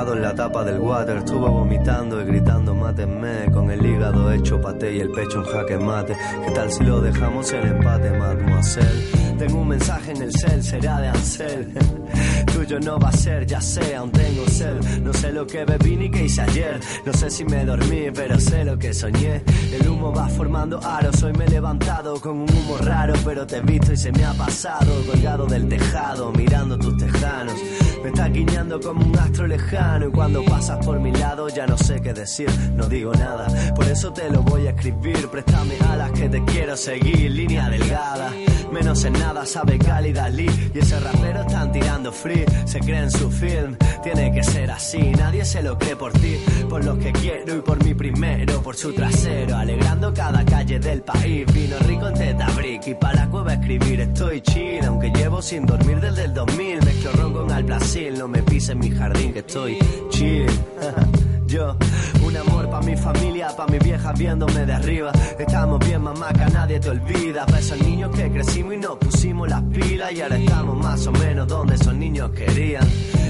[0.00, 1.16] Reflejado en la tapa del water.
[1.18, 3.50] Estuve vomitando y gritando, mátenme.
[3.52, 6.16] Con el hígado hecho paté y el pecho en jaque mate.
[6.46, 9.36] ¿Qué tal si lo dejamos en empate, mademoiselle?
[9.38, 11.68] Tengo un mensaje en el cel, será de Ansel.
[12.54, 14.80] Tuyo no va a ser, ya sé, aún tengo sed.
[15.02, 16.80] No sé lo que bebí ni qué hice ayer.
[17.04, 19.42] No sé si me dormí, pero sé lo que soñé.
[19.70, 21.22] El humo va formando aros.
[21.22, 24.24] Hoy me he levantado con un humo raro, pero te he visto y se me
[24.24, 24.90] ha pasado.
[25.06, 27.54] Colgado del tejado, mirando tus tejanos.
[28.02, 30.08] Me está guiñando como un astro lejano.
[30.08, 33.46] Y cuando pasas por mi lado, ya no sé qué decir, no digo nada.
[33.74, 35.28] Por eso te lo voy a escribir.
[35.28, 37.30] Préstame alas que te quiero seguir.
[37.30, 38.32] Línea delgada,
[38.70, 40.50] menos en nada sabe cálida Lee.
[40.74, 42.44] Y ese rapero están tirando free.
[42.64, 44.98] Se cree en su film, tiene que ser así.
[44.98, 46.36] Nadie se lo cree por ti,
[46.68, 49.56] por los que quiero y por mi primero, por su trasero.
[49.56, 51.46] Alegrando cada calle del país.
[51.52, 54.00] Vino rico en teta brick y para la cueva escribir.
[54.00, 56.84] Estoy chill, aunque llevo sin dormir desde el 2000.
[56.84, 59.78] Mezclo ron con al Brasil, no me pise en mi jardín que estoy
[60.10, 60.46] chill.
[61.50, 61.76] Yo,
[62.24, 65.10] un amor pa' mi familia, pa' mi vieja viéndome de arriba.
[65.36, 67.44] Estamos bien, mamá, que a nadie te olvida.
[67.44, 70.12] Pa' esos niños que crecimos y nos pusimos las pilas.
[70.12, 72.86] Y ahora estamos más o menos donde esos niños querían.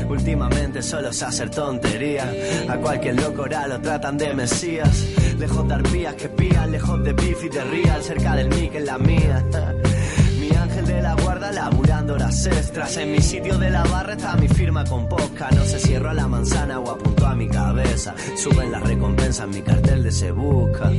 [0.06, 2.30] Últimamente solo se hacer tontería.
[2.68, 5.06] A cualquier loco ahora lo tratan de mesías.
[5.38, 8.02] Lejos de arpías que pían, lejos de beef y de real.
[8.02, 9.46] Cerca del mic en la mía.
[11.02, 12.96] La guarda laburando horas extras.
[12.98, 15.48] En mi sitio de la barra está mi firma con posca.
[15.50, 18.14] No se cierro a la manzana o apunto a mi cabeza.
[18.36, 20.90] Suben las recompensas, mi cartel de se busca.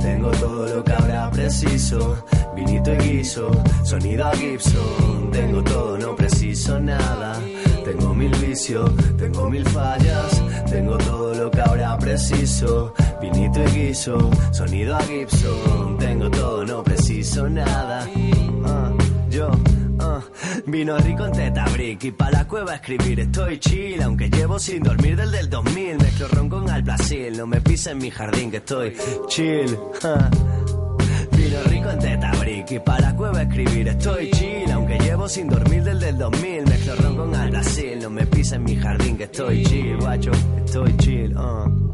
[0.00, 2.24] Tengo todo lo que habrá preciso.
[2.54, 3.50] Vinito y guiso,
[3.84, 5.30] sonido a Gibson.
[5.32, 7.40] Tengo todo, no preciso nada.
[7.84, 10.42] Tengo mil vicios, tengo mil fallas.
[10.70, 12.92] Tengo todo lo que habrá preciso.
[13.20, 15.96] Vinito y guiso, sonido a Gibson.
[15.98, 18.06] Tengo todo, no preciso nada.
[20.66, 23.20] Vino rico en teta brick y pa' la cueva escribir.
[23.20, 27.46] Estoy chill Aunque llevo sin dormir desde el 2000 Mezclo ron con al Brasil No
[27.46, 28.94] me pise en mi jardín que estoy
[29.28, 29.78] chill.
[31.32, 33.88] Vino rico en teta brick y para la cueva escribir.
[33.88, 38.26] Estoy chill Aunque llevo sin dormir desde el 2000 Mezclo ron con aldasil No me
[38.26, 40.32] pisa en mi jardín que estoy chill Guacho,
[40.64, 41.88] estoy chill uh.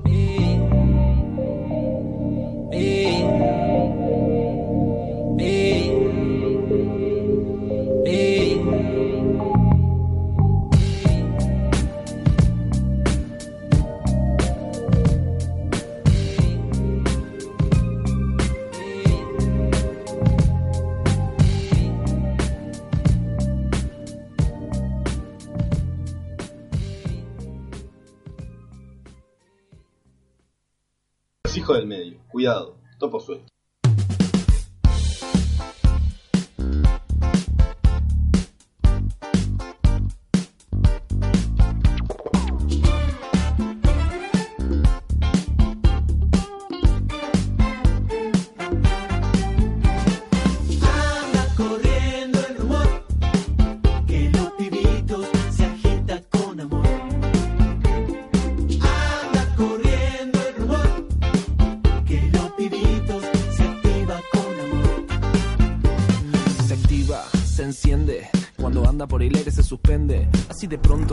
[31.64, 32.18] Los hijos del medio.
[32.29, 32.77] Cuidado.
[32.98, 33.53] Topo suelto.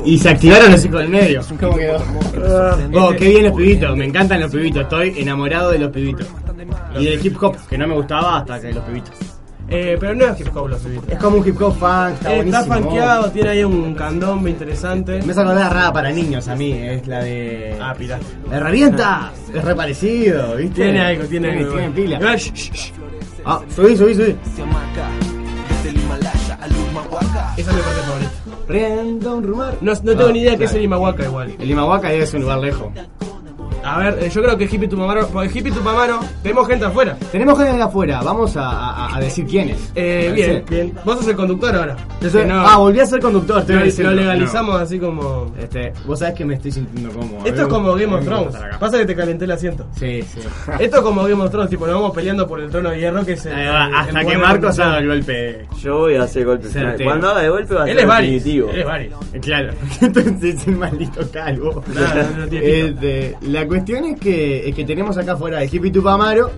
[0.03, 1.41] Y se activaron los hijos del medio.
[1.59, 1.97] ¿Cómo quedó?
[2.95, 6.27] Oh, qué bien los pibitos, me encantan los pibitos, estoy enamorado de los pibitos.
[6.97, 9.11] Y del hip hop, que no me gustaba hasta que los pibitos.
[9.73, 11.07] Eh, pero no es hip hop los pibitos.
[11.09, 15.21] Es como un hip hop fan, está Eh, fanqueado, tiene ahí un candombe interesante.
[15.21, 17.77] Me sacó la rara para niños a mí, es la de.
[17.79, 18.23] Ah, pirata.
[18.49, 19.31] ¡Me revienta!
[19.53, 20.83] Es re parecido, ¿viste?
[20.83, 21.73] Tiene algo, tiene algo.
[21.73, 22.19] tiene pila.
[22.35, 22.91] Shh, shh.
[23.45, 24.35] Ah, subí, subí, subí.
[27.57, 28.31] Esa es mi parte favorita.
[28.71, 29.77] Prenda un rumor.
[29.81, 31.53] No, no tengo Ah, ni idea qué es el Imahuaca igual.
[31.59, 32.87] El Imahuaca es un lugar lejos.
[33.83, 37.17] A ver, eh, yo creo que Hippie Tupamaro, porque Hippie Tupamaro, tenemos gente afuera.
[37.31, 39.91] Tenemos gente de afuera, vamos a, a- a decir quiénes.
[39.95, 40.93] Eh, bien, bien.
[41.03, 41.95] Vos sos el conductor ahora.
[42.21, 45.21] Yo soy- no- Ah, volví a ser conductor, estoy lo, legalizamos así como.
[45.21, 45.51] No.
[45.61, 47.45] Este, vos sabés que me estoy sintiendo cómodo.
[47.45, 48.55] Esto es como Game of Thrones.
[48.79, 49.85] Pasa que te calenté el asiento.
[49.97, 50.39] Sí, sí.
[50.79, 53.25] Esto es como Game of Thrones, tipo, nos vamos peleando por el trono de hierro
[53.25, 53.53] que es el.
[53.55, 55.65] Ahí va, el hasta que Marcos haga el golpe.
[55.81, 56.67] Yo voy a hacer golpe.
[56.67, 57.03] Certero.
[57.09, 58.31] Cuando haga de golpe va a Él ser es Varys.
[58.43, 58.69] definitivo.
[58.69, 59.13] Él es Varys.
[59.41, 61.83] Claro, entonces es el maldito calvo.
[61.93, 62.79] No, no, no tiene.
[62.81, 66.51] Este, la cuestión es que, es que tenemos acá afuera de Hippie Tupamaro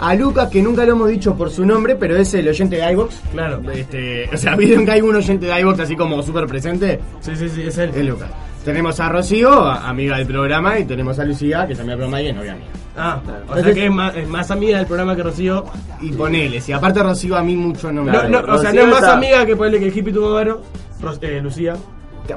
[0.00, 2.92] a Lucas, que nunca lo hemos dicho por su nombre, pero es el oyente de
[2.92, 3.14] iVox.
[3.32, 3.60] Claro.
[3.72, 6.98] Este, o sea, ¿vieron que hay un oyente de iVox así como súper presente?
[7.20, 7.90] Sí, sí, sí, es él.
[7.94, 8.30] Es Lucas.
[8.64, 12.34] Tenemos a Rocío, amiga del programa, y tenemos a Lucía, que también programa y es
[12.34, 12.64] novia mía.
[12.96, 15.64] Ah, o sea que es más, es más amiga del programa que Rocío.
[16.00, 18.40] Y ponele, si aparte Rocío a mí mucho no me No, habla.
[18.42, 20.62] no, o sea, no es más está- amiga que ponele que el Hippie Tupamaro,
[21.02, 21.74] Ro- eh, Lucía.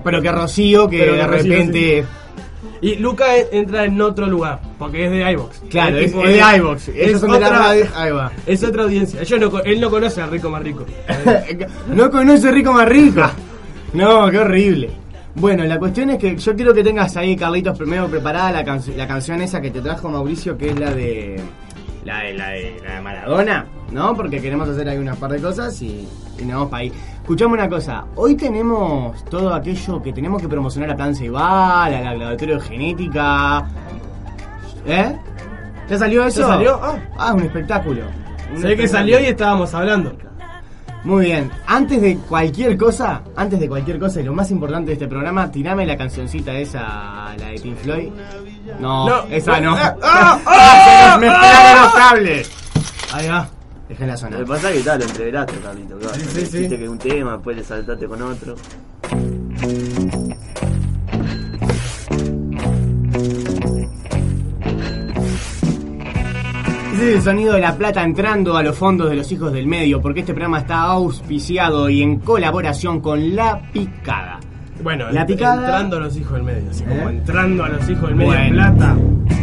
[0.03, 2.05] Pero que Rocío, que Pero de Rocío, repente...
[2.81, 5.61] Y Luca e- entra en otro lugar, porque es de iVox.
[5.69, 6.13] Claro, es,
[7.15, 7.85] es de de la otra- radio.
[7.95, 8.31] Ahí va.
[8.45, 9.19] Es otra audiencia.
[9.39, 10.85] No él no conoce al rico más rico.
[11.87, 13.21] no conoce rico más rico.
[13.93, 14.89] No, qué horrible.
[15.35, 18.93] Bueno, la cuestión es que yo quiero que tengas ahí, Carlitos, primero preparada la, canc-
[18.95, 21.39] la canción esa que te trajo Mauricio, que es la de.
[22.03, 24.15] La de, la de, la de Maradona, ¿no?
[24.15, 26.91] Porque queremos hacer ahí unas par de cosas y, y nos vamos para ahí.
[27.27, 32.19] Escuchame una cosa, hoy tenemos todo aquello que tenemos que promocionar a Plan Ceibal, al
[32.19, 33.67] laboratorio de genética.
[34.85, 35.13] ¿Eh?
[35.89, 36.39] ¿Ya salió eso?
[36.39, 36.79] ¿Ya salió?
[36.81, 36.97] Ah.
[37.17, 38.03] Ah, un espectáculo.
[38.49, 40.15] Un Se ve que salió y estábamos hablando.
[41.03, 44.93] Muy bien, antes de cualquier cosa, antes de cualquier cosa y lo más importante de
[44.93, 48.09] este programa, tirame la cancioncita esa, la de Pink Floyd.
[48.79, 49.71] No, No, esa no.
[49.71, 50.39] no, ah, ¡Ah!
[50.45, 52.51] ah, ¡Se nos mezclaron los cables!
[53.11, 53.49] Ahí va.
[53.89, 54.39] Déjenla Lo sonar.
[54.39, 55.97] que pasa es que tal, lo entreveraste, Carlito.
[55.97, 56.15] claro.
[56.15, 56.69] Sí, sí, sí.
[56.69, 58.55] Que un tema, después le saltaste con otro.
[66.93, 69.67] Ese es el sonido de la plata entrando a los fondos de los hijos del
[69.67, 74.39] medio, porque este programa está auspiciado y en colaboración con La Picada.
[74.83, 76.69] Bueno, La picada- entrando a los hijos del medio.
[76.69, 77.13] Así como ¿Eh?
[77.13, 78.75] entrando a los hijos del medio en Bueno.
[78.75, 78.95] plata.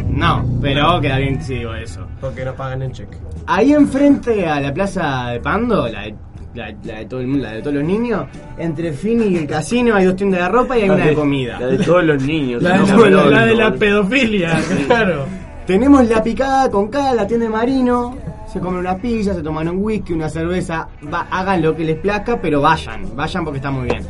[0.08, 2.06] No, pero queda bien si digo eso.
[2.20, 3.16] Porque nos pagan en cheque.
[3.46, 6.14] Ahí enfrente a la plaza de Pando, la de,
[6.54, 8.26] la, la de todo el mundo, la de todos los niños,
[8.58, 11.58] entre Fini y el casino hay dos tiendas de ropa y hay una de comida.
[11.58, 12.62] La de todos los niños.
[12.62, 13.76] La, no, de- no, la- no, la de la no.
[13.76, 15.26] pedofilia, claro.
[15.66, 18.16] Tenemos la picada con cada la tienda de marino.
[18.52, 20.86] Se comen una pizza, se toman un whisky, una cerveza.
[21.12, 24.04] Va- hagan lo que les plazca, pero vayan, vayan porque está muy bien.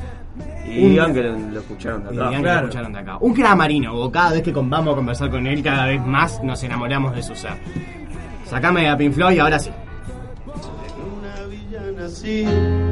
[0.66, 2.28] Y digan que lo, lo escucharon de Y acá.
[2.28, 2.60] digan que claro.
[2.60, 3.16] lo escucharon de acá.
[3.20, 6.42] Un crack marino, o cada vez que vamos a conversar con él, cada vez más
[6.42, 7.52] nos enamoramos de su ser.
[8.46, 9.70] Sacame a Pink Floyd, ahora sí.
[12.24, 12.44] Le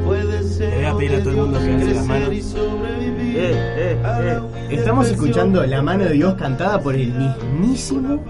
[0.04, 2.28] voy a pedir a todo el mundo que alce las manos.
[2.30, 4.40] Eh, eh, eh.
[4.70, 8.22] Estamos escuchando La mano de Dios cantada por el mismísimo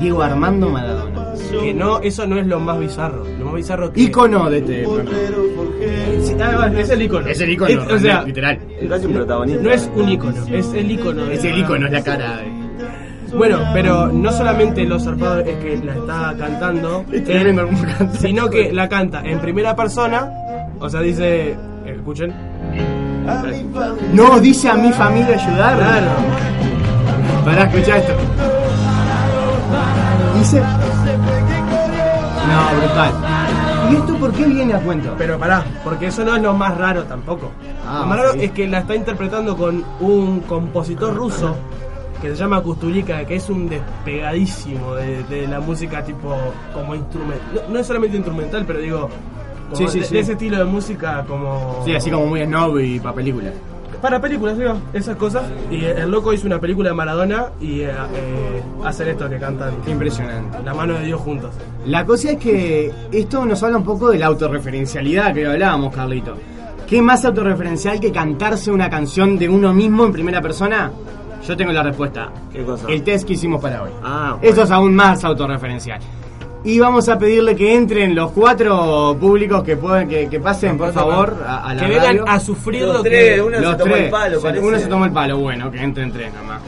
[0.00, 1.32] Diego Armando Maradona.
[1.60, 3.24] que no, eso no es lo más bizarro.
[3.38, 4.00] Lo más bizarro que.
[4.02, 4.84] Icono de este
[6.40, 7.26] ah, bueno, es el icono.
[7.26, 8.58] Es el icono, Es- o sea, literal.
[8.80, 9.62] Es casi un protagonista.
[9.62, 11.24] no es un icono, es el icono.
[11.30, 12.58] Es el icono, es la cara de.
[13.36, 18.18] Bueno, pero no solamente lo zarpado es que la está cantando, Es canta.
[18.18, 20.30] sino que la canta en primera persona,
[20.80, 22.32] o sea, dice, escuchen,
[24.14, 25.76] No, dice a mi familia ayudar.
[25.76, 26.06] claro,
[27.44, 28.12] Pará, escuchá esto.
[30.38, 30.60] Dice.
[32.48, 33.12] No, brutal.
[33.90, 35.14] ¿Y esto por qué viene a cuento?
[35.16, 37.50] pero pará, porque eso no es lo más raro tampoco.
[37.86, 38.44] Ah, lo más raro sí.
[38.44, 41.56] es que la está interpretando con un compositor ruso
[42.20, 46.36] que se llama Kustulika, que es un despegadísimo de, de la música tipo
[46.74, 49.08] como instrumental, no, no es solamente instrumental, pero digo,
[49.70, 50.14] como Sí, sí, de, sí.
[50.14, 51.80] de ese estilo de música como...
[51.84, 53.52] Sí, así como muy snob y para películas.
[54.00, 55.44] Para películas, digo, esas cosas.
[55.70, 59.74] Y el loco hizo una película de Maradona y eh, eh, hacen esto que cantan.
[59.84, 60.58] Qué impresionante.
[60.64, 61.50] La mano de Dios juntos.
[61.86, 66.34] La cosa es que esto nos habla un poco de la autorreferencialidad que hablábamos, Carlito.
[66.86, 70.90] ¿Qué más autorreferencial que cantarse una canción de uno mismo en primera persona?
[71.46, 72.30] Yo tengo la respuesta.
[72.52, 72.86] ¿Qué cosa?
[72.88, 73.90] El test que hicimos para hoy.
[74.02, 74.62] Ah, Eso bueno.
[74.64, 76.00] es aún más autorreferencial.
[76.64, 80.92] Y vamos a pedirle que entren los cuatro públicos que pueden, que, que pasen, por
[80.92, 82.24] favor, a, a la que vengan radio.
[82.28, 83.42] a sufrir Los lo tres, que.
[83.42, 84.04] uno Los se tomó tres.
[84.04, 84.66] el palo, parece.
[84.66, 86.60] Uno se tomó el palo, bueno, que entren tres nomás.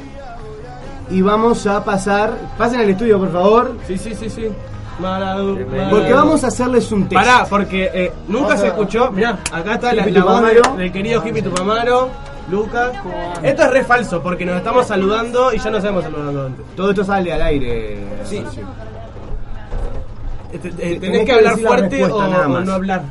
[1.11, 2.33] Y vamos a pasar.
[2.57, 3.77] Pasen al estudio, por favor.
[3.87, 4.49] Sí, sí, sí, sí.
[5.03, 5.59] Maradu-
[5.91, 7.15] Porque vamos a hacerles un test.
[7.21, 9.11] Pará, porque eh, nunca se escuchó.
[9.11, 10.43] Mirá, acá está la, la voz
[10.77, 12.11] del, querido Hippie Tupamaro,
[12.51, 12.93] Lucas.
[13.43, 16.65] Esto es re falso porque nos estamos saludando y ya nos hemos saludado antes.
[16.77, 17.99] Todo esto sale al aire.
[18.25, 18.41] Sí.
[18.45, 18.63] socio.
[20.53, 23.03] Este, eh, Tenés que hablar fuerte o, o no hablar.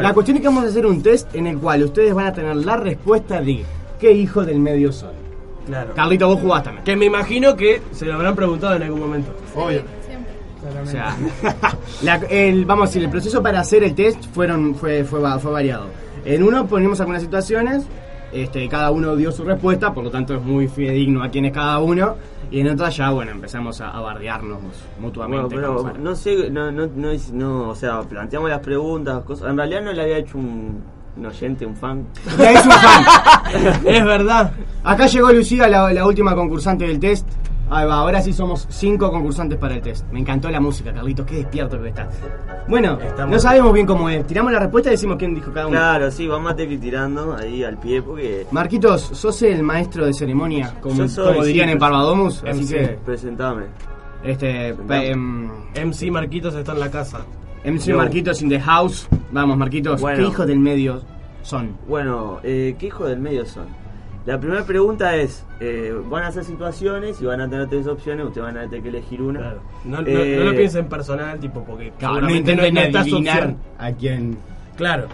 [0.00, 2.32] La cuestión es que vamos a hacer un test en el cual ustedes van a
[2.32, 3.64] tener la respuesta de
[4.00, 5.10] qué hijo del medio soy.
[5.66, 5.94] Claro.
[5.94, 6.84] Carlito, vos jugás también.
[6.84, 9.32] Que me imagino que se lo habrán preguntado en algún momento.
[9.54, 9.82] Obvio.
[10.82, 11.14] O sea,
[12.02, 15.50] la- el, vamos a decir, el proceso para hacer el test fueron, fue, fue, fue
[15.52, 15.86] variado.
[16.24, 17.84] En uno ponemos algunas situaciones,
[18.32, 21.52] este, cada uno dio su respuesta, por lo tanto es muy fidedigno a quién es
[21.52, 22.16] cada uno.
[22.54, 25.56] Y en otras ya, bueno, empezamos a, a bardearnos Bueno, mutuamente.
[25.56, 29.50] pero no sé, no, no, no, es- no, o sea, planteamos las preguntas, cosas.
[29.50, 30.80] En realidad no le había hecho un,
[31.16, 32.06] un oyente, un fan.
[32.38, 33.04] Ya es un fan.
[33.84, 34.52] es verdad.
[34.84, 37.26] Acá llegó Lucía, la, la última concursante del test.
[37.70, 40.04] Ahí va, ahora sí somos cinco concursantes para el test.
[40.12, 42.08] Me encantó la música, Carlitos, qué despierto que estás.
[42.68, 44.26] Bueno, Estamos- no sabemos bien cómo es.
[44.26, 45.76] Tiramos la respuesta y decimos quién dijo cada uno.
[45.76, 48.46] Claro, sí, vamos a tener que ir tirando ahí al pie porque.
[48.50, 52.74] Marquitos, sos el maestro de ceremonia, como, Yo soy, como dirían en Parvadomus, así MC.
[52.78, 53.64] que Presentame.
[54.22, 54.68] este
[55.10, 57.20] em, MC Marquitos está en la casa.
[57.64, 57.94] MC.
[57.94, 59.08] Marquitos in the house.
[59.32, 60.18] Vamos, Marquitos, Bueno.
[60.18, 61.00] ¿qué hijos del medio
[61.42, 61.76] son?
[61.88, 63.64] Bueno, eh, ¿qué hijo del medio son?
[64.26, 68.24] La primera pregunta es: eh, van a hacer situaciones y van a tener tres opciones,
[68.26, 69.38] ustedes van a tener que elegir una.
[69.40, 69.60] Claro.
[69.84, 74.38] No, no- Eh, no lo piensen personal, tipo, porque Claro, no intenten adivinar a quién.
[74.76, 75.08] Claro.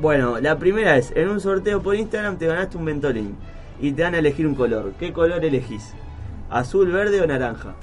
[0.00, 3.36] Bueno, la primera es: en un sorteo por Instagram te ganaste un Ventolin
[3.80, 4.92] y te van a elegir un color.
[4.98, 5.92] ¿Qué color elegís?
[6.50, 7.74] ¿Azul, verde o naranja?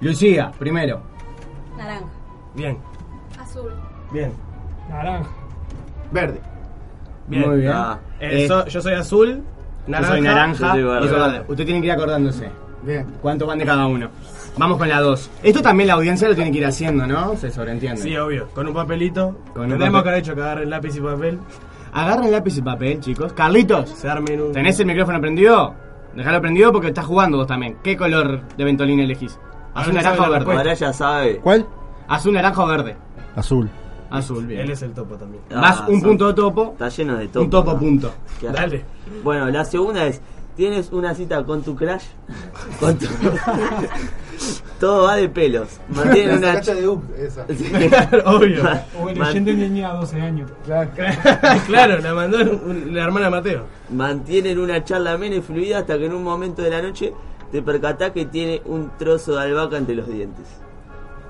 [0.00, 1.00] Lucía, primero.
[1.76, 2.06] Naranja.
[2.54, 2.78] Bien,
[3.40, 3.72] Azul.
[4.12, 4.32] bien,
[6.12, 6.40] Verde.
[7.28, 7.48] bien.
[7.48, 7.72] Muy bien.
[7.74, 9.42] Ah, Eh, so- yo soy azul,
[9.86, 10.12] naranja.
[10.12, 10.66] soy naranja.
[10.66, 11.06] Yo soy verde.
[11.06, 11.44] y soy verde.
[11.48, 12.50] Usted tiene que ir acordándose.
[12.82, 13.06] Bien.
[13.20, 14.08] ¿Cuánto van de cada uno?
[14.58, 15.30] Vamos con la dos.
[15.42, 17.36] Esto también la audiencia lo tiene que ir haciendo, ¿no?
[17.36, 18.02] Se sobreentiende.
[18.02, 18.48] Sí, obvio.
[18.54, 19.38] Con un papelito.
[19.54, 20.02] Con un Tendremos papel.
[20.02, 21.38] que haber hecho que agarren lápiz y papel.
[21.92, 23.32] Agarren lápiz y papel, chicos.
[23.32, 24.52] Carlitos, Se armen un.
[24.52, 25.74] ¿tenés el micrófono prendido?
[26.14, 27.78] Dejalo prendido porque estás jugando vos también.
[27.82, 29.38] ¿Qué color de Ventolín elegís?
[29.74, 30.52] ¿Azul, naranja o verde?
[30.52, 31.36] ahora ya sabe.
[31.38, 31.66] ¿Cuál?
[32.08, 32.96] Azul, naranja o verde.
[33.36, 33.70] Azul.
[34.18, 34.60] Azul, bien.
[34.62, 35.42] Él es el topo también.
[35.50, 37.40] Ah, Vas un son- punto de topo, Está lleno de topo.
[37.44, 37.78] un topo ¿no?
[37.78, 38.12] punto.
[38.52, 38.84] Dale.
[39.24, 40.20] Bueno, la segunda es,
[40.56, 42.02] ¿tienes una cita con tu crush?
[42.80, 43.06] Con tu-
[44.80, 45.78] Todo va de pelos.
[45.90, 46.60] Mantienen una...
[46.60, 47.46] de UP, esa.
[48.26, 48.62] obvio.
[49.00, 50.50] O el Man- oyente tenía 12 años.
[51.66, 53.64] claro, la mandó un- la hermana Mateo.
[53.90, 57.12] Mantienen una charla amena y fluida hasta que en un momento de la noche
[57.52, 60.46] te percatás que tiene un trozo de albahaca entre los dientes.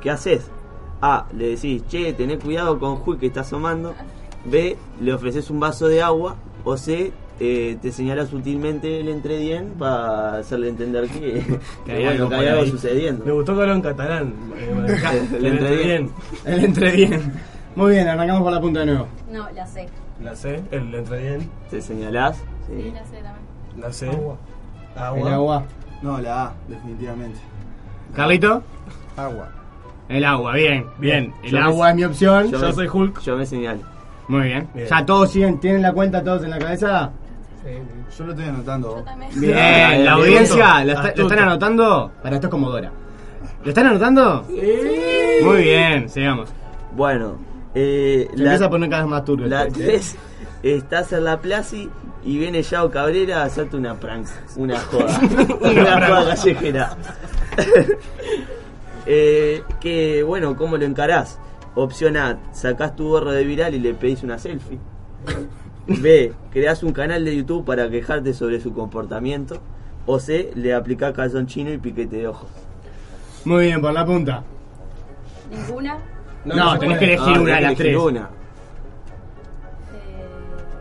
[0.01, 0.51] ¿Qué haces?
[1.03, 1.27] A.
[1.37, 3.95] Le decís, che, tené cuidado con Juy que está asomando.
[4.45, 4.77] B.
[5.01, 6.37] Le ofreces un vaso de agua.
[6.65, 7.13] O C.
[7.41, 11.45] eh, te señala sutilmente el entredien para hacerle entender que,
[11.85, 12.71] que, hay bueno, algo que por hay algo ahí.
[12.71, 13.25] sucediendo.
[13.25, 14.35] Me gustó que en catalán.
[14.57, 15.59] Eh, bien.
[15.85, 16.11] bien.
[16.45, 17.33] El entredien.
[17.75, 19.07] Muy bien, arrancamos por la punta de nuevo.
[19.31, 19.89] No, la sé.
[20.23, 21.51] La C, el bien.
[21.71, 22.37] Te señalás.
[22.69, 22.91] Sí, Sí.
[22.93, 23.81] la sé también.
[23.81, 24.09] La C.
[24.09, 24.37] Agua.
[24.95, 25.21] Agua.
[25.29, 25.65] El agua.
[26.03, 27.41] No, la A, definitivamente.
[28.15, 28.63] Carlito.
[29.17, 29.51] Agua.
[30.13, 31.33] El agua, bien, bien.
[31.43, 32.51] El Yo me- agua es mi opción.
[32.51, 33.21] yo Yo me- soy Hulk.
[33.23, 33.81] Yo me señalo.
[34.29, 34.69] Muy bien.
[34.75, 34.87] Bien.
[34.89, 37.11] ¿Ya todos siguen, tienen la cuenta todos en la cabeza?
[38.19, 38.97] Yo lo estoy anotando.
[38.99, 39.31] Yo también.
[39.41, 41.13] Bien, Bien, la audiencia, ¿la, está-.
[41.17, 42.13] ¿la están anotando?
[42.23, 42.91] Para esto es como Dora.
[43.65, 44.45] ¿Lo están anotando?
[45.45, 46.51] Muy bien, sigamos.
[46.95, 47.37] Bueno,
[47.75, 49.47] eh, Se empieza a poner cada vez más turbio.
[49.47, 49.85] La esto, ¿eh?
[49.85, 50.17] 3
[50.63, 51.77] estás en la plaza
[52.25, 55.19] y viene Yao Cabrera a hacerte una prank, una joda,
[55.61, 56.97] una joda callejera.
[59.07, 61.39] Eh, que bueno, ¿cómo lo encarás?
[61.75, 64.79] Opción A, sacás tu gorro de viral y le pedís una selfie.
[65.87, 69.59] B, creás un canal de YouTube para quejarte sobre su comportamiento.
[70.07, 72.49] O C, le aplicás calzón chino y piquete de ojos.
[73.45, 74.43] Muy bien, por la punta.
[75.51, 75.99] Ninguna.
[76.45, 77.97] No, se tenés que elegir Ah, una de las tres.
[77.97, 78.21] una.
[78.21, 78.29] Eh,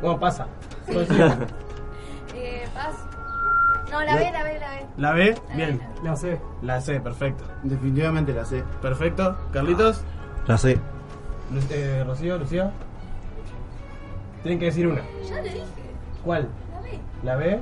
[0.01, 0.47] No, pasa.
[3.91, 4.85] No, la B, la B, la B.
[4.97, 5.35] ¿La B?
[5.55, 5.81] Bien.
[6.03, 6.39] La sé.
[6.61, 7.43] La C, perfecto.
[7.63, 8.63] Definitivamente la sé.
[8.81, 9.37] Perfecto.
[9.51, 10.01] Carlitos,
[10.57, 10.75] sé.
[11.53, 12.71] Lu- eh, Rocío, Lucía.
[14.43, 15.01] Tienen que decir una.
[15.27, 15.63] Ya le dije.
[16.23, 16.47] ¿Cuál?
[16.73, 16.99] La B.
[17.23, 17.59] ¿La B?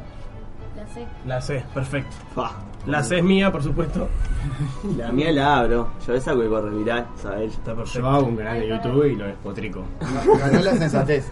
[0.78, 1.08] La C.
[1.26, 2.16] La C, perfecto.
[2.36, 2.52] Fa.
[2.86, 4.08] La C es mía, por supuesto.
[4.98, 5.90] La mía la abro.
[6.08, 7.54] Yo esa que corre viral, ¿sabes?
[7.54, 8.08] Está Yo perfecto.
[8.08, 9.84] hago un canal de YouTube y lo despotrico.
[10.40, 11.30] Ganó la sensatez.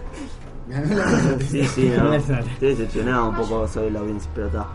[0.69, 0.81] La.
[1.39, 2.13] Sí, sí, no.
[2.13, 4.67] Estoy decepcionado un poco sobre la audiencia, pero está.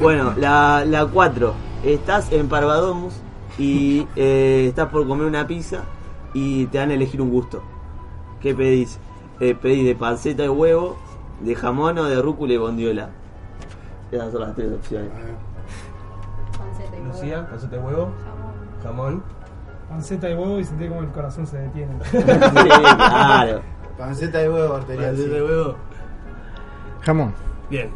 [0.00, 1.54] Bueno, la 4.
[1.84, 3.14] Estás en Parvadomus
[3.58, 5.82] y eh, estás por comer una pizza
[6.34, 7.62] y te dan a elegir un gusto.
[8.40, 8.98] ¿Qué pedís?
[9.40, 10.96] Eh, pedís de panceta de huevo,
[11.40, 13.10] de jamón o de rúcula y bondiola.
[14.10, 15.10] Esas son las tres opciones.
[16.58, 17.12] Panceta y huevo.
[17.12, 18.08] Lucía, panceta de huevo,
[18.82, 18.82] Jamón.
[18.82, 19.22] jamón.
[19.88, 21.94] Panceta de huevo y sentí como el corazón se detiene.
[22.10, 23.62] Sí, claro.
[23.98, 25.06] Panceta de huevo, arterial.
[25.10, 25.34] Panceta sí.
[25.34, 25.76] de huevo.
[27.02, 27.34] Jamón.
[27.70, 27.88] Bien.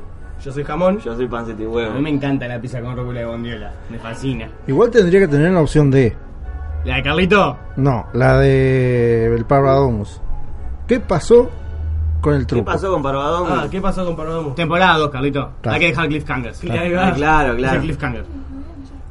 [0.42, 0.98] Yo soy jamón.
[1.00, 1.94] Yo soy panceta de A huevo.
[1.94, 3.72] mí me encanta la pizza con rúcula de bondiola.
[3.90, 4.48] Me fascina.
[4.66, 6.16] Igual tendría que tener la opción D.
[6.84, 7.56] ¿La de Carlito?
[7.76, 10.20] No, la de el Parvadomus.
[10.86, 11.50] ¿Qué pasó
[12.22, 12.64] con el ¿Qué truco?
[12.64, 13.52] pasó con Parvadomus?
[13.52, 14.54] Ah, ¿qué pasó con Parvadomus?
[14.54, 15.50] Temporada 2, Carlito.
[15.60, 15.74] Claro.
[15.74, 16.60] Hay que dejar cliffhangers.
[16.64, 17.76] Ah, claro, Es claro.
[17.76, 18.24] el cliffhanger.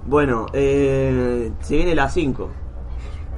[0.07, 2.49] Bueno, eh, se viene la 5.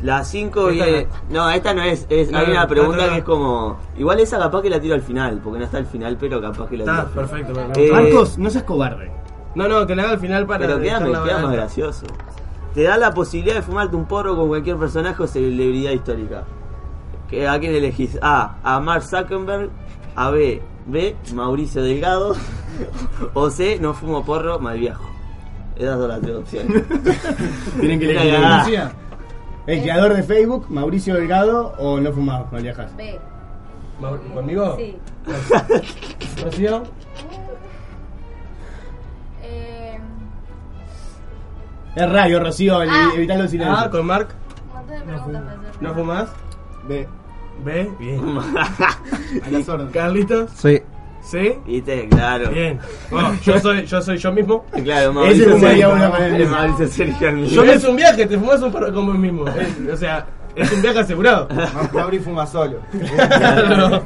[0.04, 1.08] La 5 Esta viene.
[1.30, 2.06] No, esta no es.
[2.10, 3.12] es No, hay no, una no, pregunta no, no.
[3.12, 3.78] que es como.
[3.98, 6.68] Igual esa capaz que la tiro al final, porque no está al final, pero capaz
[6.70, 7.54] que la tiro Está al final.
[7.54, 7.80] perfecto.
[7.80, 7.92] Eh.
[7.92, 9.12] Marcos, no seas cobarde.
[9.54, 10.66] No, no, que la haga al final para.
[10.66, 12.06] Pero queda, más gracioso.
[12.74, 16.44] Te da la posibilidad de fumarte un porro con cualquier personaje o celebridad histórica.
[17.30, 18.18] ¿Qué- ¿A quién elegís?
[18.22, 18.56] A.
[18.64, 19.70] A Mark Zuckerberg.
[20.16, 20.62] A B.
[20.88, 21.16] B.
[21.36, 22.34] Mauricio Delgado.
[23.34, 23.78] o C.
[23.80, 25.04] No fumo porro, mal viajo.
[25.76, 26.84] Esas son las tres opciones.
[27.80, 28.82] Tienen que elegir.
[29.68, 32.96] El creador de Facebook, Mauricio Delgado o no fumás, no viajas.
[32.98, 33.20] B.
[34.34, 34.76] ¿Conmigo?
[34.78, 34.98] Sí.
[36.44, 36.84] ¿Rocío?
[39.44, 40.00] Eh,
[41.96, 43.10] Es radio, Rocío, Ah.
[43.16, 43.80] evitar los silencios.
[43.86, 44.30] Ah, con Mark.
[44.68, 45.82] un montón de preguntas para hacer.
[45.84, 46.30] ¿No fumás?
[46.88, 47.08] B.
[47.64, 47.92] B.
[48.00, 48.20] Bien.
[49.46, 49.94] A las órdenes.
[49.94, 50.50] Carlitos.
[50.52, 50.82] Sí.
[51.24, 51.54] ¿Sí?
[51.66, 52.08] ¿Viste?
[52.10, 52.50] Claro.
[52.50, 52.80] Bien.
[53.10, 54.66] Bueno, yo soy, yo soy yo mismo.
[54.84, 57.38] Claro, Ese Mauricio fumaría Sergio- una con el- Mauricio Sergio.
[57.46, 59.46] Yo me hice un viaje, te fumas un porro como mismo.
[59.48, 61.48] Es- o sea, es un viaje asegurado.
[61.54, 62.78] Ma- Mauri fuma solo.
[63.18, 64.04] Claro.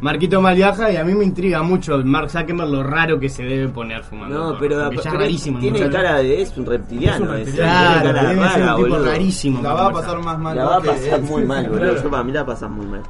[0.00, 3.28] Marquito mal viaja y a mí me intriga mucho el Mark Zuckerberg lo raro que
[3.28, 4.52] se debe poner fumando.
[4.52, 5.58] No, pero, ya es pero rarísimo.
[5.58, 6.40] tiene cara de.
[6.40, 7.16] Es un reptiliano.
[7.16, 8.00] Es un ese, reptiliano.
[8.00, 9.10] tiene Claro, cara rara, un tipo boludo.
[9.10, 9.60] rarísimo.
[9.62, 10.56] La va a pasar más mal.
[10.56, 12.00] La vos va a pasar muy mal, boludo.
[12.00, 13.02] Yo para mí la pasas muy mal.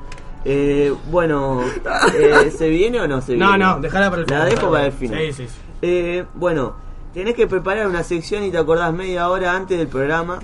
[0.44, 1.60] Eh, bueno,
[2.18, 3.44] eh, ¿se viene o no se viene?
[3.44, 4.44] No, no, dejala para el final.
[4.44, 5.18] La dejo para el final.
[5.20, 5.54] Sí, sí, sí.
[5.82, 6.74] Eh, bueno,
[7.12, 10.38] tenés que preparar una sección y te acordás media hora antes del programa.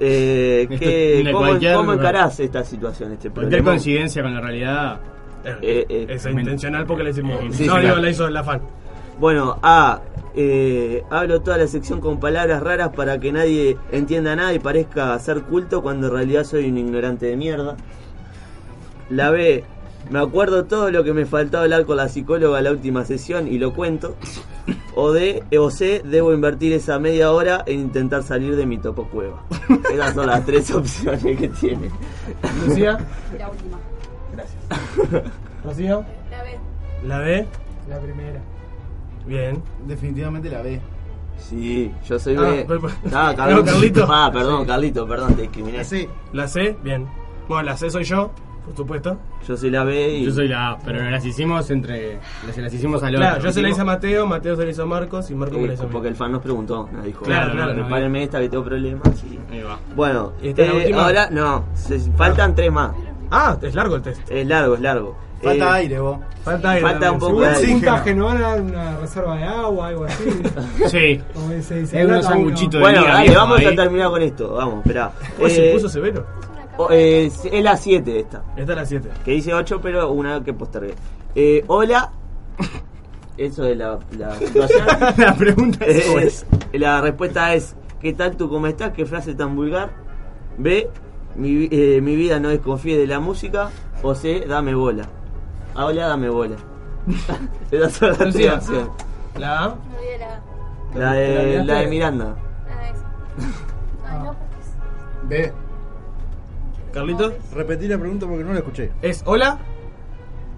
[0.00, 3.70] Eh, que, ¿cómo, cualquier- cómo encarás esta situación, este Cualquier problema?
[3.70, 5.00] coincidencia con la realidad.
[5.60, 7.38] Eh, eh, es intencional porque le decimos.
[7.52, 8.00] Sí, no, sí, claro.
[8.00, 8.60] la hizo la fan.
[9.18, 10.00] Bueno, A.
[10.36, 15.16] Eh, hablo toda la sección con palabras raras para que nadie entienda nada y parezca
[15.20, 17.76] ser culto cuando en realidad soy un ignorante de mierda.
[19.10, 19.64] La B.
[20.10, 23.48] Me acuerdo todo lo que me faltó hablar con la psicóloga en la última sesión
[23.48, 24.16] y lo cuento.
[24.94, 25.42] O D.
[25.58, 26.02] O C.
[26.04, 29.42] Debo invertir esa media hora en intentar salir de mi topo cueva.
[29.92, 31.90] Esas son las tres opciones que tiene.
[32.66, 32.98] Lucía,
[33.38, 33.78] La última.
[35.64, 36.58] Rocío, La B.
[37.06, 37.46] la B.
[37.88, 38.40] La primera.
[39.26, 39.62] Bien.
[39.86, 40.80] Definitivamente la B.
[41.38, 42.64] Sí, yo soy Ah, B.
[42.68, 42.80] pero-
[43.12, 44.06] Ah, No, Carlito.
[44.08, 45.82] Ah, perdón, Carlito, perdón, te discriminé.
[45.84, 46.08] Sí.
[46.32, 47.06] La C, bien.
[47.48, 48.30] Bueno, la C soy yo,
[48.64, 49.16] por supuesto.
[49.46, 50.24] Yo soy la B y.
[50.24, 52.18] Yo soy la A, pero las hicimos entre.
[52.46, 53.48] Las, las hicimos al Claro, otro.
[53.48, 55.66] yo se la hice a Mateo, Mateo se la hizo a Marcos y Marcos me
[55.68, 55.92] la hizo a mí.
[55.92, 59.08] porque el fan nos preguntó, nos dijo, Claro, claro, claro, prepárenme esta que tengo problemas.
[59.24, 59.78] y- Ahí va.
[59.94, 61.04] Bueno, ¿Y esta es la eh, última?
[61.04, 62.92] ahora no, se- faltan tres más.
[63.30, 64.30] Ah, es largo el test.
[64.30, 65.16] Es largo, es largo.
[65.42, 66.18] Falta Eh, aire, vos.
[66.42, 67.72] Falta aire Falta un poco de aire.
[67.72, 70.24] Puntaje, ¿no van a dar una reserva de agua, algo así?
[70.88, 71.20] Sí.
[71.34, 72.00] Como se dice.
[72.00, 73.66] Es unos sanguchitos de Bueno, liga dale, viejo vamos ahí.
[73.66, 74.54] a terminar con esto.
[74.54, 75.12] Vamos, espera.
[75.38, 76.24] Uy, se Eh, puso severo.
[76.78, 78.44] Oh, eh, es la 7 esta.
[78.56, 79.08] Esta es la 7.
[79.24, 80.94] Que dice 8, pero una que postergué.
[81.34, 82.12] Eh, hola.
[83.36, 84.86] eso de la, la situación.
[85.16, 88.92] La pregunta es ¿cómo es, la respuesta es ¿qué tal tú cómo estás?
[88.92, 89.90] ¿Qué frase tan vulgar?
[90.56, 90.88] B
[91.36, 93.70] mi, eh, mi vida no desconfíe de la música
[94.02, 95.08] o C dame bola.
[95.74, 96.56] Habla, dame bola.
[97.70, 98.88] Esas son las tres opciones.
[99.36, 99.76] La A.
[100.18, 100.40] La.
[100.94, 102.36] La de, la de Miranda.
[102.68, 103.04] Ah, esa.
[104.08, 105.52] Ay, no, porque B.
[106.94, 107.32] Carlitos.
[107.54, 108.90] Repetí la pregunta porque no la escuché.
[109.02, 109.58] Es hola.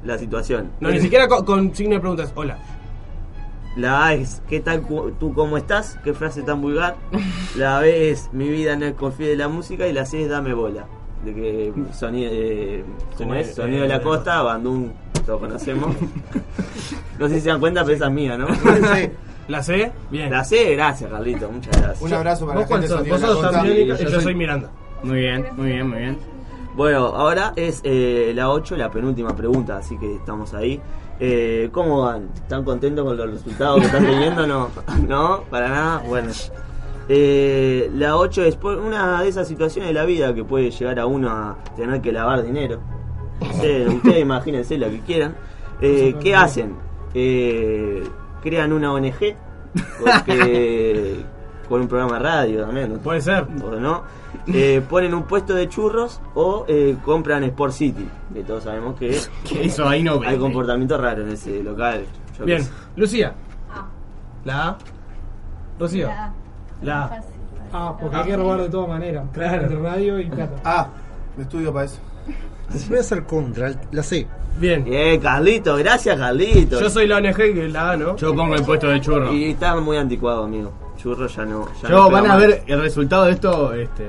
[0.05, 0.70] La situación.
[0.80, 2.30] No, ni siquiera con, con signo de preguntas.
[2.37, 2.59] Hola.
[3.76, 5.99] La A es ¿qué tal cu- tú cómo estás?
[6.05, 6.97] ¿Qué frase tan vulgar?
[7.57, 10.55] La B es mi vida no desconfíe de la música y la C es dame
[10.55, 10.87] bola.
[11.24, 12.84] De que sonido, eh,
[13.18, 13.55] ¿cómo Sonido- es?
[13.55, 14.91] Sonido de eh, la costa, Bandung,
[15.26, 15.95] todos conocemos.
[17.18, 18.47] no sé si se dan cuenta, pero esa es mía, ¿no?
[18.55, 19.11] Sí.
[19.49, 19.93] La C.
[20.11, 20.30] Bien.
[20.30, 22.03] La C, gracias Carlito, muchas gracias.
[22.03, 23.05] Un abrazo para ¿Vos la gente sos?
[23.05, 23.59] de Vos Sonido sos de la Costa.
[23.68, 24.70] Tambiónica Y y yo soy Miranda.
[25.07, 26.18] Muy bien, muy bien, muy bien.
[26.74, 30.80] Bueno, ahora es eh, la 8, la penúltima pregunta, así que estamos ahí.
[31.18, 32.28] Eh, ¿Cómo van?
[32.34, 34.46] ¿Están contentos con los resultados que están teniendo?
[34.46, 34.68] No,
[35.09, 36.02] no, para nada.
[36.07, 36.30] Bueno,
[37.09, 40.98] Eh, la 8 es por una de esas situaciones de la vida que puede llegar
[40.98, 42.80] a uno a tener que lavar dinero.
[43.40, 45.36] Ustedes, ustedes imagínense lo que quieran.
[45.80, 46.74] Eh, ¿Qué hacen?
[47.14, 48.02] Eh,
[48.42, 49.36] crean una ONG
[50.00, 51.24] porque
[51.68, 52.98] con un programa de radio también.
[52.98, 53.46] Puede ser.
[53.62, 54.02] o no,
[54.53, 59.16] eh, ponen un puesto de churros o eh, compran Sport City, que todos sabemos que
[59.61, 60.38] eso ahí no hay vende.
[60.38, 62.05] comportamiento raro en ese local.
[62.38, 62.64] Yo qué Bien.
[62.64, 62.70] sé.
[62.97, 63.34] Lucía.
[64.44, 64.78] La A.
[65.78, 66.07] Rocío.
[66.09, 66.32] La A.
[66.82, 67.09] La A.
[67.09, 67.30] Fácil.
[67.72, 69.24] Ah, porque hay que robar de todas maneras.
[69.32, 69.62] Claro.
[69.64, 70.61] Entre radio y plata.
[70.64, 70.88] Ah,
[71.36, 71.99] me estudio para eso.
[72.88, 74.26] Voy a hacer contra, la C.
[74.59, 74.84] Bien.
[74.84, 76.80] Bien, Carlito, gracias Carlito.
[76.80, 78.16] Yo soy la ONG que es la A, ¿no?
[78.16, 79.32] Yo pongo el puesto de churro.
[79.32, 80.72] Y está muy anticuado, amigo.
[81.07, 81.68] Churro ya no.
[81.82, 82.38] Ya Yo no van a más.
[82.38, 84.09] ver el resultado de esto, este.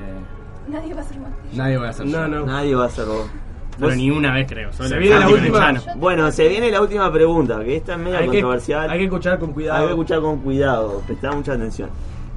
[0.66, 1.30] Nadie va a ser más.
[1.52, 2.26] Nadie va a hacer No, yo.
[2.28, 2.46] no.
[2.46, 3.30] Nadie va a ser vos.
[3.78, 4.72] Pero ni una vez creo.
[4.72, 5.74] solo Se viene la última.
[5.94, 8.90] Bueno, se viene la última pregunta, que esta es medio Hay que, controversial.
[8.90, 9.84] hay que escuchar con Hay cuidado.
[9.86, 11.88] que escuchar con cuidado, prestar mucha atención.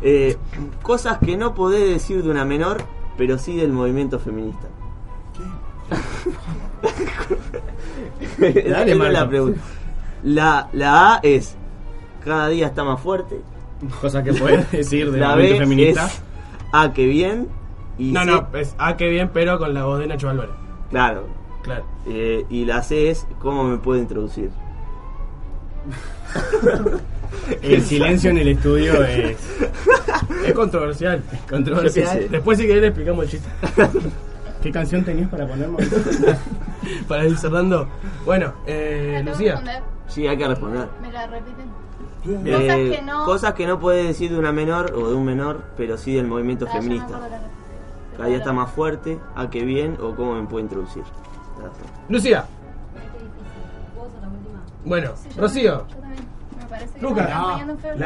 [0.04, 0.38] Eh,
[0.84, 2.78] cosas que no podés decir de una menor,
[3.18, 4.68] pero sí del movimiento feminista.
[8.40, 8.70] ¿Qué?
[8.70, 9.12] Dale, Marco.
[9.14, 9.60] la pregunta.
[10.24, 11.56] La, la A es
[12.24, 13.42] cada día está más fuerte.
[14.02, 16.06] Cosas que puedes decir del La movimiento B feminista.
[16.06, 16.22] es
[16.74, 17.48] A que bien.
[17.98, 20.54] Y No, C- no, es A que bien, pero con la voz de Nacho Álvarez.
[20.90, 21.28] Claro.
[21.64, 21.86] Claro.
[22.08, 24.50] Eh, y la C es cómo me puedo introducir.
[27.62, 29.38] El silencio en el estudio es
[30.46, 31.22] Es controversial.
[31.50, 32.20] controversial.
[32.20, 32.30] Qué.
[32.30, 33.50] Después, si querés, le explicamos el chiste.
[34.62, 35.78] ¿Qué canción tenías para ponerme?
[37.08, 37.88] Para ir cerrando.
[38.26, 39.52] Bueno, eh, ¿La tengo que Lucía.
[39.54, 39.84] responder?
[40.08, 40.88] Sí, hay que responder.
[41.02, 41.66] ¿Me la repiten?
[42.24, 45.26] Eh, Cosas que no- cosas que no puede decir de una menor o de un
[45.26, 47.20] menor, pero sí del movimiento feminista.
[47.20, 47.28] la.
[48.16, 51.04] Cada día está más fuerte, a qué bien o cómo me puedo introducir.
[52.10, 52.46] Lucía.
[52.94, 53.32] Qué difícil.
[53.96, 54.60] ¿Vos sos la última?
[54.86, 55.78] Bueno, Sí, yo Rocío.
[55.80, 56.28] también, Yo también.
[56.60, 57.30] Me parece que Lucas.
[57.30, 57.98] La pero-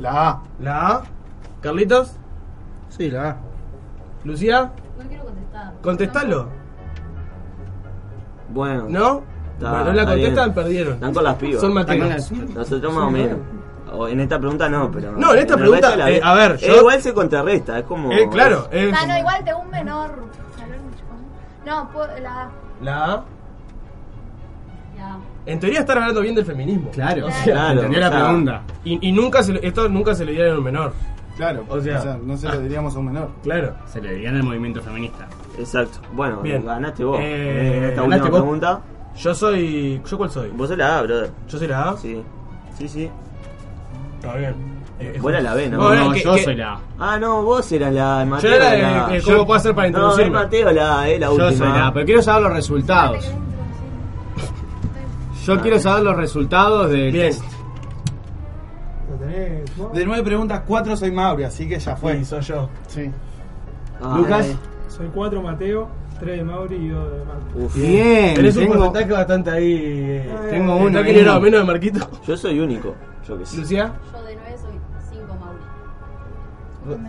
[0.00, 0.42] La A.
[0.58, 1.02] La A.
[1.60, 2.12] Carlitos.
[2.88, 3.36] Sí, la A.
[4.24, 4.72] Lucía.
[4.98, 5.74] No quiero contestar.
[5.82, 6.48] Contestalo.
[8.48, 9.22] Bueno, ¿No?
[9.56, 10.54] Está- bueno, no la contestan, bien.
[10.54, 10.94] perdieron.
[10.94, 11.60] están con las pibas.
[11.60, 12.04] Son Mateo.
[12.54, 13.38] Nosotros más o menos.
[13.92, 15.12] O en esta pregunta no, pero.
[15.12, 18.12] No, en esta pregunta, la- eh, a ver, eh, yo- igual se contrarresta, es como.
[18.12, 20.10] Eh, claro, es Ah, no, igual de un menor.
[21.64, 22.48] No, puedo- la
[22.82, 23.24] la A.
[25.46, 26.90] En teoría están hablando bien del feminismo.
[26.90, 28.62] Claro, O sea, Claro, entendió la pregunta.
[28.84, 30.92] Y, y nunca se, esto nunca se le dieron a un menor.
[31.36, 33.30] Claro, O sea- no se lo diríamos a un menor.
[33.44, 33.74] Claro.
[33.86, 35.28] Se le dirían al movimiento feminista.
[35.58, 35.98] Exacto.
[36.12, 36.64] Bueno, Bien.
[36.64, 37.20] ganaste vos.
[37.20, 38.40] Eh, En esta ganaste última vos.
[38.40, 38.80] pregunta.
[39.16, 40.00] Yo soy.
[40.08, 40.50] ¿Yo cuál soy?
[40.50, 41.30] Vos sos la A, brother.
[41.48, 41.96] ¿Yo soy la A?
[41.96, 42.22] Sí.
[42.78, 43.10] Sí, sí.
[44.20, 44.54] Está bien.
[44.98, 45.76] Eh, Vos eras la B, ¿no?
[45.78, 46.80] No, No, que- yo que- soy la A.
[46.98, 48.50] Ah, no, vos eras la Mateo.
[48.50, 50.38] Yo era de- la- de cómo puedo hacer para No, es introducirme.
[50.38, 51.50] Mateo la, eh, la Yo última.
[51.52, 53.32] soy la A, pero quiero saber los resultados.
[55.44, 57.26] Yo quiero saber los resultados del Bien.
[57.28, 57.44] test.
[59.10, 59.88] Lo tenés, ¿no?
[59.90, 62.18] De nueve preguntas, cuatro soy Mauri, así que ya fue.
[62.18, 62.68] Sí, soy yo.
[62.88, 63.10] Sí.
[64.02, 64.46] Ah, Lucas.
[64.46, 64.56] eh.
[64.88, 65.88] Soy 4 Mateo,
[66.18, 67.64] 3 de Mauri y 2 de.
[67.64, 67.74] Uf.
[67.76, 69.74] Bien, Tenés un tengo, porcentaje bastante ahí.
[69.82, 71.02] eh, tengo ¿Está uno.
[71.02, 71.34] quién era?
[71.34, 71.40] ahí.
[71.42, 72.10] menos de Marquito?
[72.26, 72.94] Yo soy único.
[73.28, 73.56] Yo que sé.
[73.58, 73.92] Lucía.
[74.12, 75.36] Yo de 9 soy 5
[76.86, 77.08] Mauri.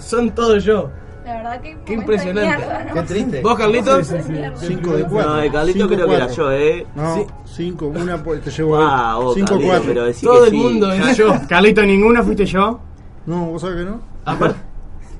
[0.00, 0.90] Son todos yo.
[1.24, 1.76] La verdad que.
[1.84, 2.56] Qué impresionante.
[2.56, 2.94] mierda, ¿no?
[2.94, 3.40] Qué triste.
[3.42, 4.06] ¿Vos, Carlitos?
[4.06, 4.32] Sí, sí, sí.
[4.32, 4.56] Mierda.
[4.56, 5.30] 5 de 4.
[5.30, 6.86] No, de Carlito creo que era yo, eh.
[6.94, 7.26] No, Sí.
[7.56, 9.84] 5, una pues, te llevo Ah, vos, 5 Carlito, 4.
[9.88, 10.56] pero decí Todo que el sí.
[10.56, 11.34] mundo es yo.
[11.34, 11.40] yo.
[11.48, 12.78] Carlito, ¿ninguno fuiste yo?
[13.26, 14.00] No, vos sabés que no.
[14.24, 14.60] Aparte.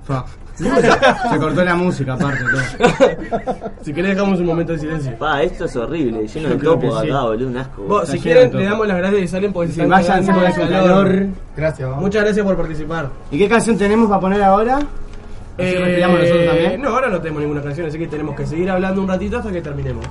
[0.04, 0.24] Fa.
[0.56, 2.40] Se cortó la música, aparte.
[2.44, 3.70] Todo.
[3.82, 5.16] Si querés, dejamos un momento de silencio.
[5.18, 7.08] Pa, esto es horrible, lleno Yo de topo sí.
[7.08, 7.82] acá, boludo, un asco.
[7.82, 10.60] Vos, si quieren, le damos las gracias y salen porque se Si vayan de su
[10.68, 11.26] calor.
[11.56, 12.02] Gracias, vamos.
[12.02, 13.10] Muchas gracias por participar.
[13.30, 14.80] ¿Y qué canción tenemos para poner ahora?
[15.58, 16.82] Respiramos nosotros también.
[16.82, 19.50] No, ahora no tenemos ninguna canción, así que tenemos que seguir hablando un ratito hasta
[19.50, 20.04] que terminemos.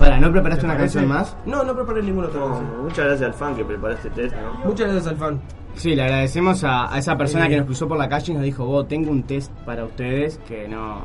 [0.00, 0.94] Para, ¿no preparaste una parece?
[0.98, 1.36] canción más?
[1.46, 2.82] No, no preparé ninguna otra canción.
[2.82, 4.64] Muchas gracias al fan que preparó este test, ¿no?
[4.64, 5.40] Muchas gracias al fan.
[5.76, 7.50] Sí, le agradecemos a, a esa persona Eh.
[7.50, 10.38] que nos cruzó por la calle y nos dijo, vos, tengo un test para ustedes
[10.48, 11.02] que no...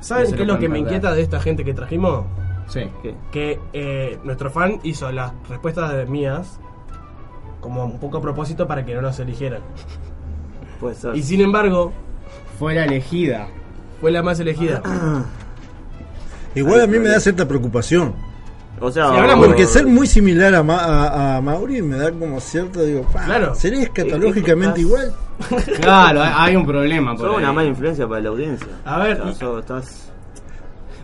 [0.00, 0.94] ¿Saben no qué es lo que me perder".
[0.94, 2.24] inquieta de esta gente que trajimos?
[2.66, 2.80] Sí.
[3.02, 3.14] ¿Qué?
[3.30, 6.58] Que eh, nuestro fan hizo las respuestas de mías
[7.60, 9.60] como un poco a propósito para que no nos eligieran.
[10.80, 11.14] Puede ser.
[11.14, 11.92] Y sin embargo,
[12.58, 13.48] Fue la elegida.
[14.00, 14.80] fue la más elegida.
[16.54, 18.14] Igual a mí me da cierta preocupación.
[18.78, 22.40] O sea, hablamos- Porque ser muy similar a, Ma- a, a Mauri me da como
[22.40, 23.54] cierto, digo, Claro.
[23.54, 25.14] ¿seré escatológicamente igual?
[25.80, 27.42] Claro, hay un problema por sos ahí.
[27.44, 28.68] una mala influencia para la audiencia.
[28.84, 30.09] A ver, O sea, y- sos- estás...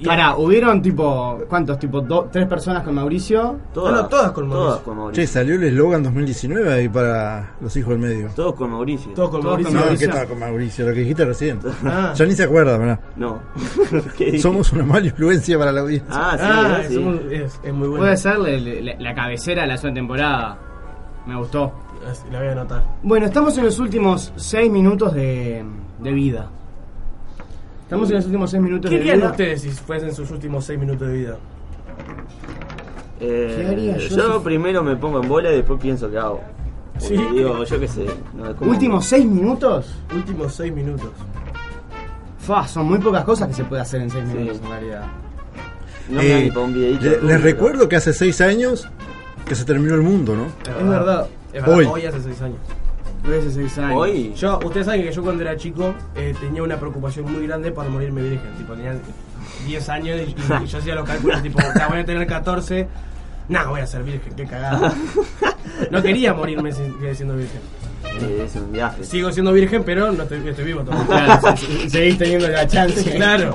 [0.05, 1.79] Pará, hubieron tipo, ¿cuántos?
[1.79, 3.57] Tipo, do- tres personas con Mauricio.
[3.73, 4.85] Todas, no, todas con Todas Mauricio.
[4.85, 5.23] con Mauricio.
[5.23, 8.29] Che, salió el eslogan 2019 ahí para los hijos del medio.
[8.37, 9.13] Todos con Mauricio.
[9.15, 9.73] Todos con Mauricio.
[9.73, 10.07] No, Mauricio.
[10.09, 10.87] ¿qué tal con Mauricio?
[10.87, 11.59] Lo que dijiste recién.
[11.85, 12.13] Ah.
[12.15, 13.01] Ya ni se acuerda, ¿verdad?
[13.17, 13.41] No.
[14.41, 16.09] Somos una mala influencia para la audiencia.
[16.11, 16.95] Ah, sí, Ah, sí.
[16.95, 18.03] es, muy- es- es muy bueno.
[18.05, 20.59] Puede ser la, la- la cabecera de la segunda temporada.
[21.27, 21.73] Me gustó.
[22.31, 22.85] La voy a anotar.
[23.03, 25.65] Bueno, estamos en los últimos seis minutos de,
[25.99, 26.51] de vida.
[27.87, 29.31] Estamos en los últimos seis minutos ¿Qué de harían vida.
[29.31, 31.37] ustedes si fuesen sus últimos seis minutos de vida?
[33.21, 36.19] Eh, ¿Qué haría yo yo si- primero me pongo en bola y después pienso qué
[36.19, 36.41] hago.
[36.95, 37.17] Porque Sí.
[37.35, 38.07] Digo, yo qué sé.
[38.35, 39.95] no, como- ¿Últimos seis minutos?
[40.15, 41.11] Últimos seis minutos.
[42.39, 44.37] Fa, son muy pocas cosas que se puede hacer en seis Sí.
[44.37, 45.05] minutos en realidad.
[46.09, 47.05] No me Eh, ni para un videíto.
[47.05, 48.89] le- les recuerdo que hace seis años
[49.47, 50.47] que se terminó el mundo, ¿no?
[50.47, 51.27] Es verdad.
[51.53, 51.85] Es verdad, Hoy.
[51.87, 52.59] hoy hace seis años.
[53.25, 53.93] Fue hace seis años.
[53.97, 54.33] Hoy.
[54.37, 57.89] Yo, ustedes saben que yo cuando era chico eh, tenía una preocupación muy grande para
[57.89, 58.51] morirme virgen.
[58.57, 58.95] Tipo, tenía
[59.67, 62.87] 10 años y, y yo hacía los cálculos, tipo, "Ya voy a tener 14.
[63.49, 64.93] Nah, voy a ser virgen, qué cagada.
[65.91, 67.61] No quería morirme siendo virgen.
[68.45, 69.05] Es un viaje.
[69.05, 71.39] Sigo siendo virgen, pero no estoy, estoy vivo todavía.
[71.39, 71.57] Claro,
[71.89, 73.11] seguís teniendo la chance.
[73.15, 73.55] Claro.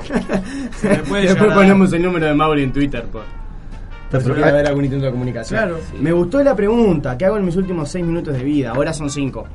[0.81, 3.03] Después a- ponemos el número de Mauri en Twitter.
[3.05, 3.23] Por,
[4.11, 5.59] Pero- quiere haber algún intento de comunicación.
[5.59, 5.79] Claro.
[5.99, 7.17] Me gustó la pregunta.
[7.17, 8.71] ¿Qué hago en mis últimos seis minutos de vida?
[8.71, 9.45] Ahora son cinco.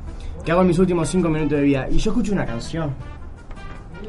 [0.43, 1.87] ¿Qué hago en mis últimos cinco minutos de vida?
[1.89, 2.91] Y yo escucho una canción.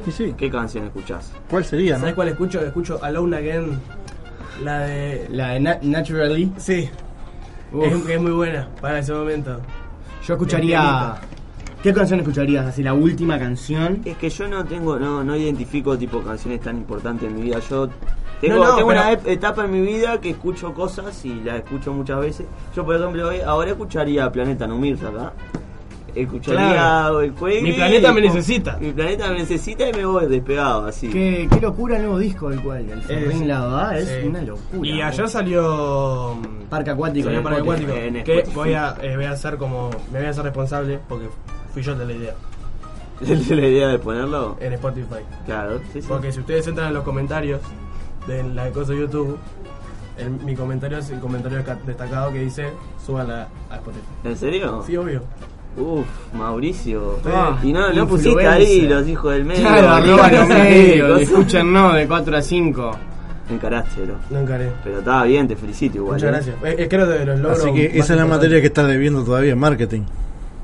[0.05, 0.33] Sí, sí.
[0.37, 1.31] ¿Qué canción escuchás?
[1.49, 1.99] ¿Cuál sería, no?
[1.99, 2.61] ¿Sabes cuál escucho?
[2.61, 3.79] Escucho Alone Again.
[4.63, 5.27] La de.
[5.29, 6.51] La de Na- Naturally.
[6.57, 6.89] Sí.
[7.81, 9.59] Es, es muy buena para ese momento.
[10.25, 11.15] Yo escucharía.
[11.83, 12.65] ¿Qué canción escucharías?
[12.65, 14.01] Así, la última canción.
[14.03, 17.59] Es que yo no tengo, no, no identifico tipo canciones tan importantes en mi vida.
[17.69, 17.89] Yo
[18.41, 21.57] tengo, No, no, tengo pero- una etapa en mi vida que escucho cosas y las
[21.57, 22.45] escucho muchas veces.
[22.75, 25.33] Yo por ejemplo hoy- ahora escucharía Planeta Numirza acá.
[26.15, 27.21] Escucharía Claro.
[27.21, 28.77] el Cuelgue Mi planeta y me necesita.
[28.81, 31.07] Mi planeta me necesita y me voy despegado así.
[31.07, 32.89] Qué, qué locura el nuevo disco del cual.
[32.89, 34.27] El Es- es sí.
[34.27, 34.87] una locura.
[34.87, 36.35] Y ayer salió.
[36.35, 37.25] mm, Parque Acuático.
[37.25, 37.85] Salió en para el Spotify.
[37.91, 38.07] acuático.
[38.17, 38.55] en Que Spotify.
[38.55, 39.89] voy a, eh, voy a hacer como.
[40.11, 41.27] Me voy a hacer responsable porque
[41.73, 42.33] fui yo el de la idea.
[43.55, 44.57] la idea de ponerlo.
[44.59, 45.19] En Spotify.
[45.45, 46.07] Claro, sí, sí.
[46.07, 47.61] Porque si ustedes entran en los comentarios
[48.29, 49.37] de la cosa de YouTube,
[50.17, 52.67] el- mi comentario es el comentario destacado que dice:
[53.05, 54.05] súbala a Spotify.
[54.23, 54.83] ¿En serio?
[54.85, 55.21] Sí, obvio.
[55.77, 57.19] Uf, Mauricio.
[57.25, 59.61] Ah, y no, no pusiste ahí los hijos del medio.
[59.61, 61.09] Claro, arroba los medios.
[61.09, 61.21] cosas.
[61.29, 62.91] Escúchennos de 4 a 5.
[63.51, 64.15] Encaraste, bro.
[64.29, 64.71] No encaré.
[64.83, 66.15] Pero estaba bien, te felicito igual.
[66.15, 66.31] Muchas ¿eh?
[66.31, 66.55] gracias.
[66.79, 67.59] Eh, eh, creo de los logros.
[67.59, 70.01] Así que esa es la materia que está debiendo todavía, marketing.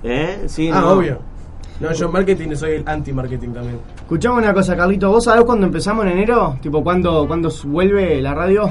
[0.03, 0.43] ¿Eh?
[0.47, 0.89] Sí, Ah, no.
[0.91, 1.19] obvio.
[1.79, 3.79] No, yo marketing soy el anti-marketing también.
[3.97, 5.09] Escuchame una cosa, Carlito.
[5.11, 6.57] ¿Vos sabés cuándo empezamos en enero?
[6.61, 8.69] Tipo, ¿cuándo, cuándo vuelve la radio?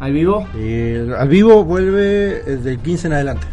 [0.00, 0.46] ¿Al vivo?
[0.54, 3.46] Y el- al vivo vuelve eh, del 15 en adelante.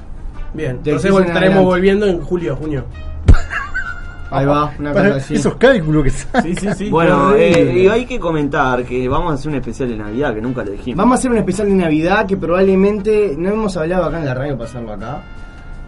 [0.54, 1.66] Bien, Del entonces 15 en estaremos adelante.
[1.70, 2.86] volviendo en julio, junio.
[4.32, 5.36] Ahí va, una cosa así.
[5.36, 6.56] esos cálculos que salen.
[6.58, 6.90] Sí, sí, sí.
[6.92, 10.42] Bueno, eh, y hay que comentar que vamos a hacer un especial de Navidad que
[10.42, 10.98] nunca lo dijimos.
[10.98, 14.34] Vamos a hacer un especial de Navidad que probablemente no hemos hablado acá en la
[14.34, 15.22] radio para hacerlo acá.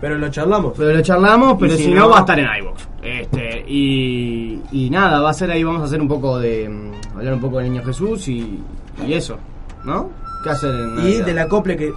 [0.04, 0.74] Pero lo charlamos.
[0.76, 2.88] Pero lo charlamos, pero si, si no, no- va a estar en iVoox.
[3.02, 6.68] Este, y, y nada, va a ser ahí, vamos a hacer un poco de.
[6.68, 8.60] mm, hablar un poco del niño Jesús y,
[9.08, 9.38] y eso,
[9.86, 10.10] ¿no?
[10.44, 11.26] ¿Qué hacer en Y Navidad?
[11.26, 11.94] del acople que.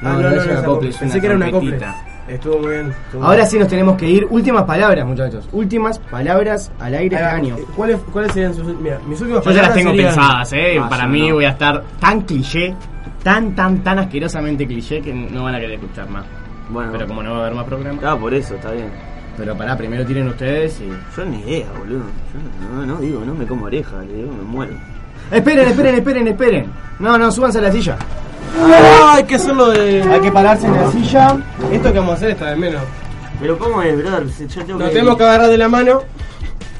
[0.00, 2.06] No, no es una acople, es Pensé que era una trompetita.
[2.28, 2.88] Estuvo muy bien.
[3.04, 3.48] estuvo Ahora bien.
[3.48, 4.26] sí nos tenemos que ir.
[4.30, 5.46] Últimas palabras, muchachos.
[5.52, 7.32] Últimas palabras al aire va.
[7.32, 7.56] año.
[7.76, 8.66] ¿Cuáles, ¿Cuáles serían sus.?
[8.80, 10.78] Mira, mis últimas Yo ya las palabras tengo serían- pensadas, ¿eh?
[10.80, 11.34] Ah, Para mí no.
[11.34, 12.74] voy a estar tan cliché,
[13.22, 16.24] tan, tan, tan asquerosamente cliché que no van a querer escuchar más.
[16.70, 18.04] Bueno, Pero como no va a haber más programas.
[18.04, 18.90] Ah, por eso, está bien.
[19.36, 20.88] Pero pará, primero tiren ustedes y.
[21.16, 22.00] Yo ni idea, boludo.
[22.00, 24.74] Yo no, no digo, no me como oreja, le digo, me muero.
[25.30, 26.66] Esperen, esperen, esperen, esperen.
[26.98, 27.96] No, no, súbanse a la silla.
[28.60, 30.02] Ah, hay que hacerlo de.
[30.02, 31.36] Hay que pararse en la silla.
[31.70, 32.82] Esto que vamos a hacer está de menos.
[33.40, 34.28] Pero ¿cómo es, brother?
[34.30, 34.94] Si Yo tengo Nos que...
[34.94, 36.02] tenemos que agarrar de la mano.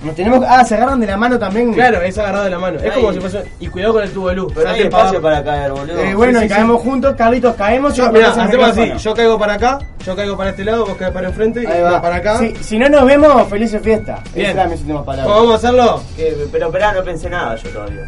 [0.04, 0.44] Nos tenemos.
[0.48, 1.72] Ah, se agarran de la mano también.
[1.72, 2.78] Claro, es agarrado de la mano.
[2.80, 3.00] Es Ahí.
[3.00, 3.44] como si fuese.
[3.60, 4.52] Y cuidado con el tubo de luz.
[4.54, 5.98] Pero no hay espacio para- para caer, boludo.
[6.00, 7.92] Eh, bueno, Sí, y sí, caemos juntos, Carlitos, caemos.
[7.94, 8.92] y Yo, el hacemos así.
[8.98, 11.82] Yo caigo para acá, yo caigo para este lado, vos caes para enfrente y Ahí
[11.82, 12.02] vos va.
[12.02, 12.38] para acá.
[12.38, 14.18] Si, si no nos vemos, felices fiesta.
[14.34, 14.46] Bien.
[14.46, 15.36] Esas eran mis últimas ¿Cómo palabras.
[15.36, 16.02] vamos a hacerlo?
[16.16, 18.06] Que- pero esperá, no pensé nada yo todavía.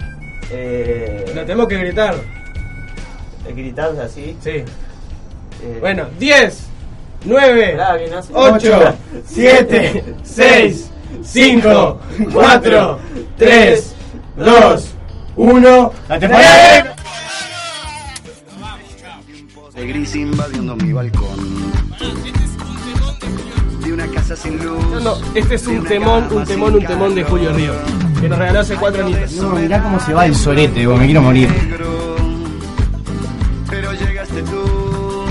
[0.50, 1.24] Eh...
[1.34, 2.14] Lo tenemos que gritar.
[3.54, 4.36] gritar así.
[4.42, 4.50] Sí.
[4.50, 6.66] Eh, Bueno, 10,
[7.24, 8.94] 9, Esperá, que no se- 8,
[9.26, 10.90] 7, 6,
[11.24, 12.00] 5,
[12.32, 12.98] 4,
[13.38, 13.94] 3,
[14.36, 14.94] 2,
[15.36, 15.92] 1.
[16.08, 16.96] ¡La temporada!
[19.74, 21.72] De gris invadiendo mi balcón.
[23.82, 24.86] De una casa sin luz.
[24.90, 27.72] No, no, este es un temón, un temón, un temón de Julio Río.
[28.20, 29.32] Que nos regaló hace 4 años.
[29.32, 31.50] No, mirá cómo se va el sorete, vos, me quiero morir.
[33.68, 35.24] Pero llegaste tú.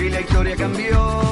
[0.00, 1.31] Y la historia cambió.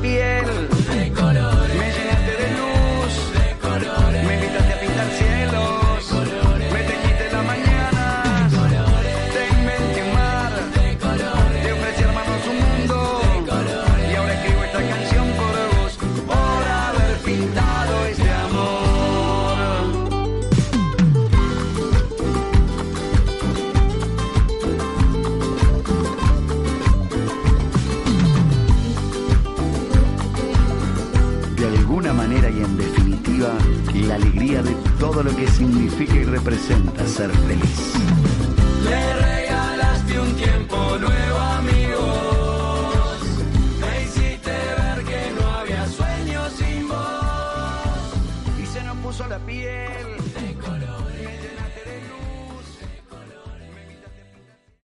[0.00, 0.75] Piel.
[34.98, 39.35] Todo lo que significa y representa ser feliz.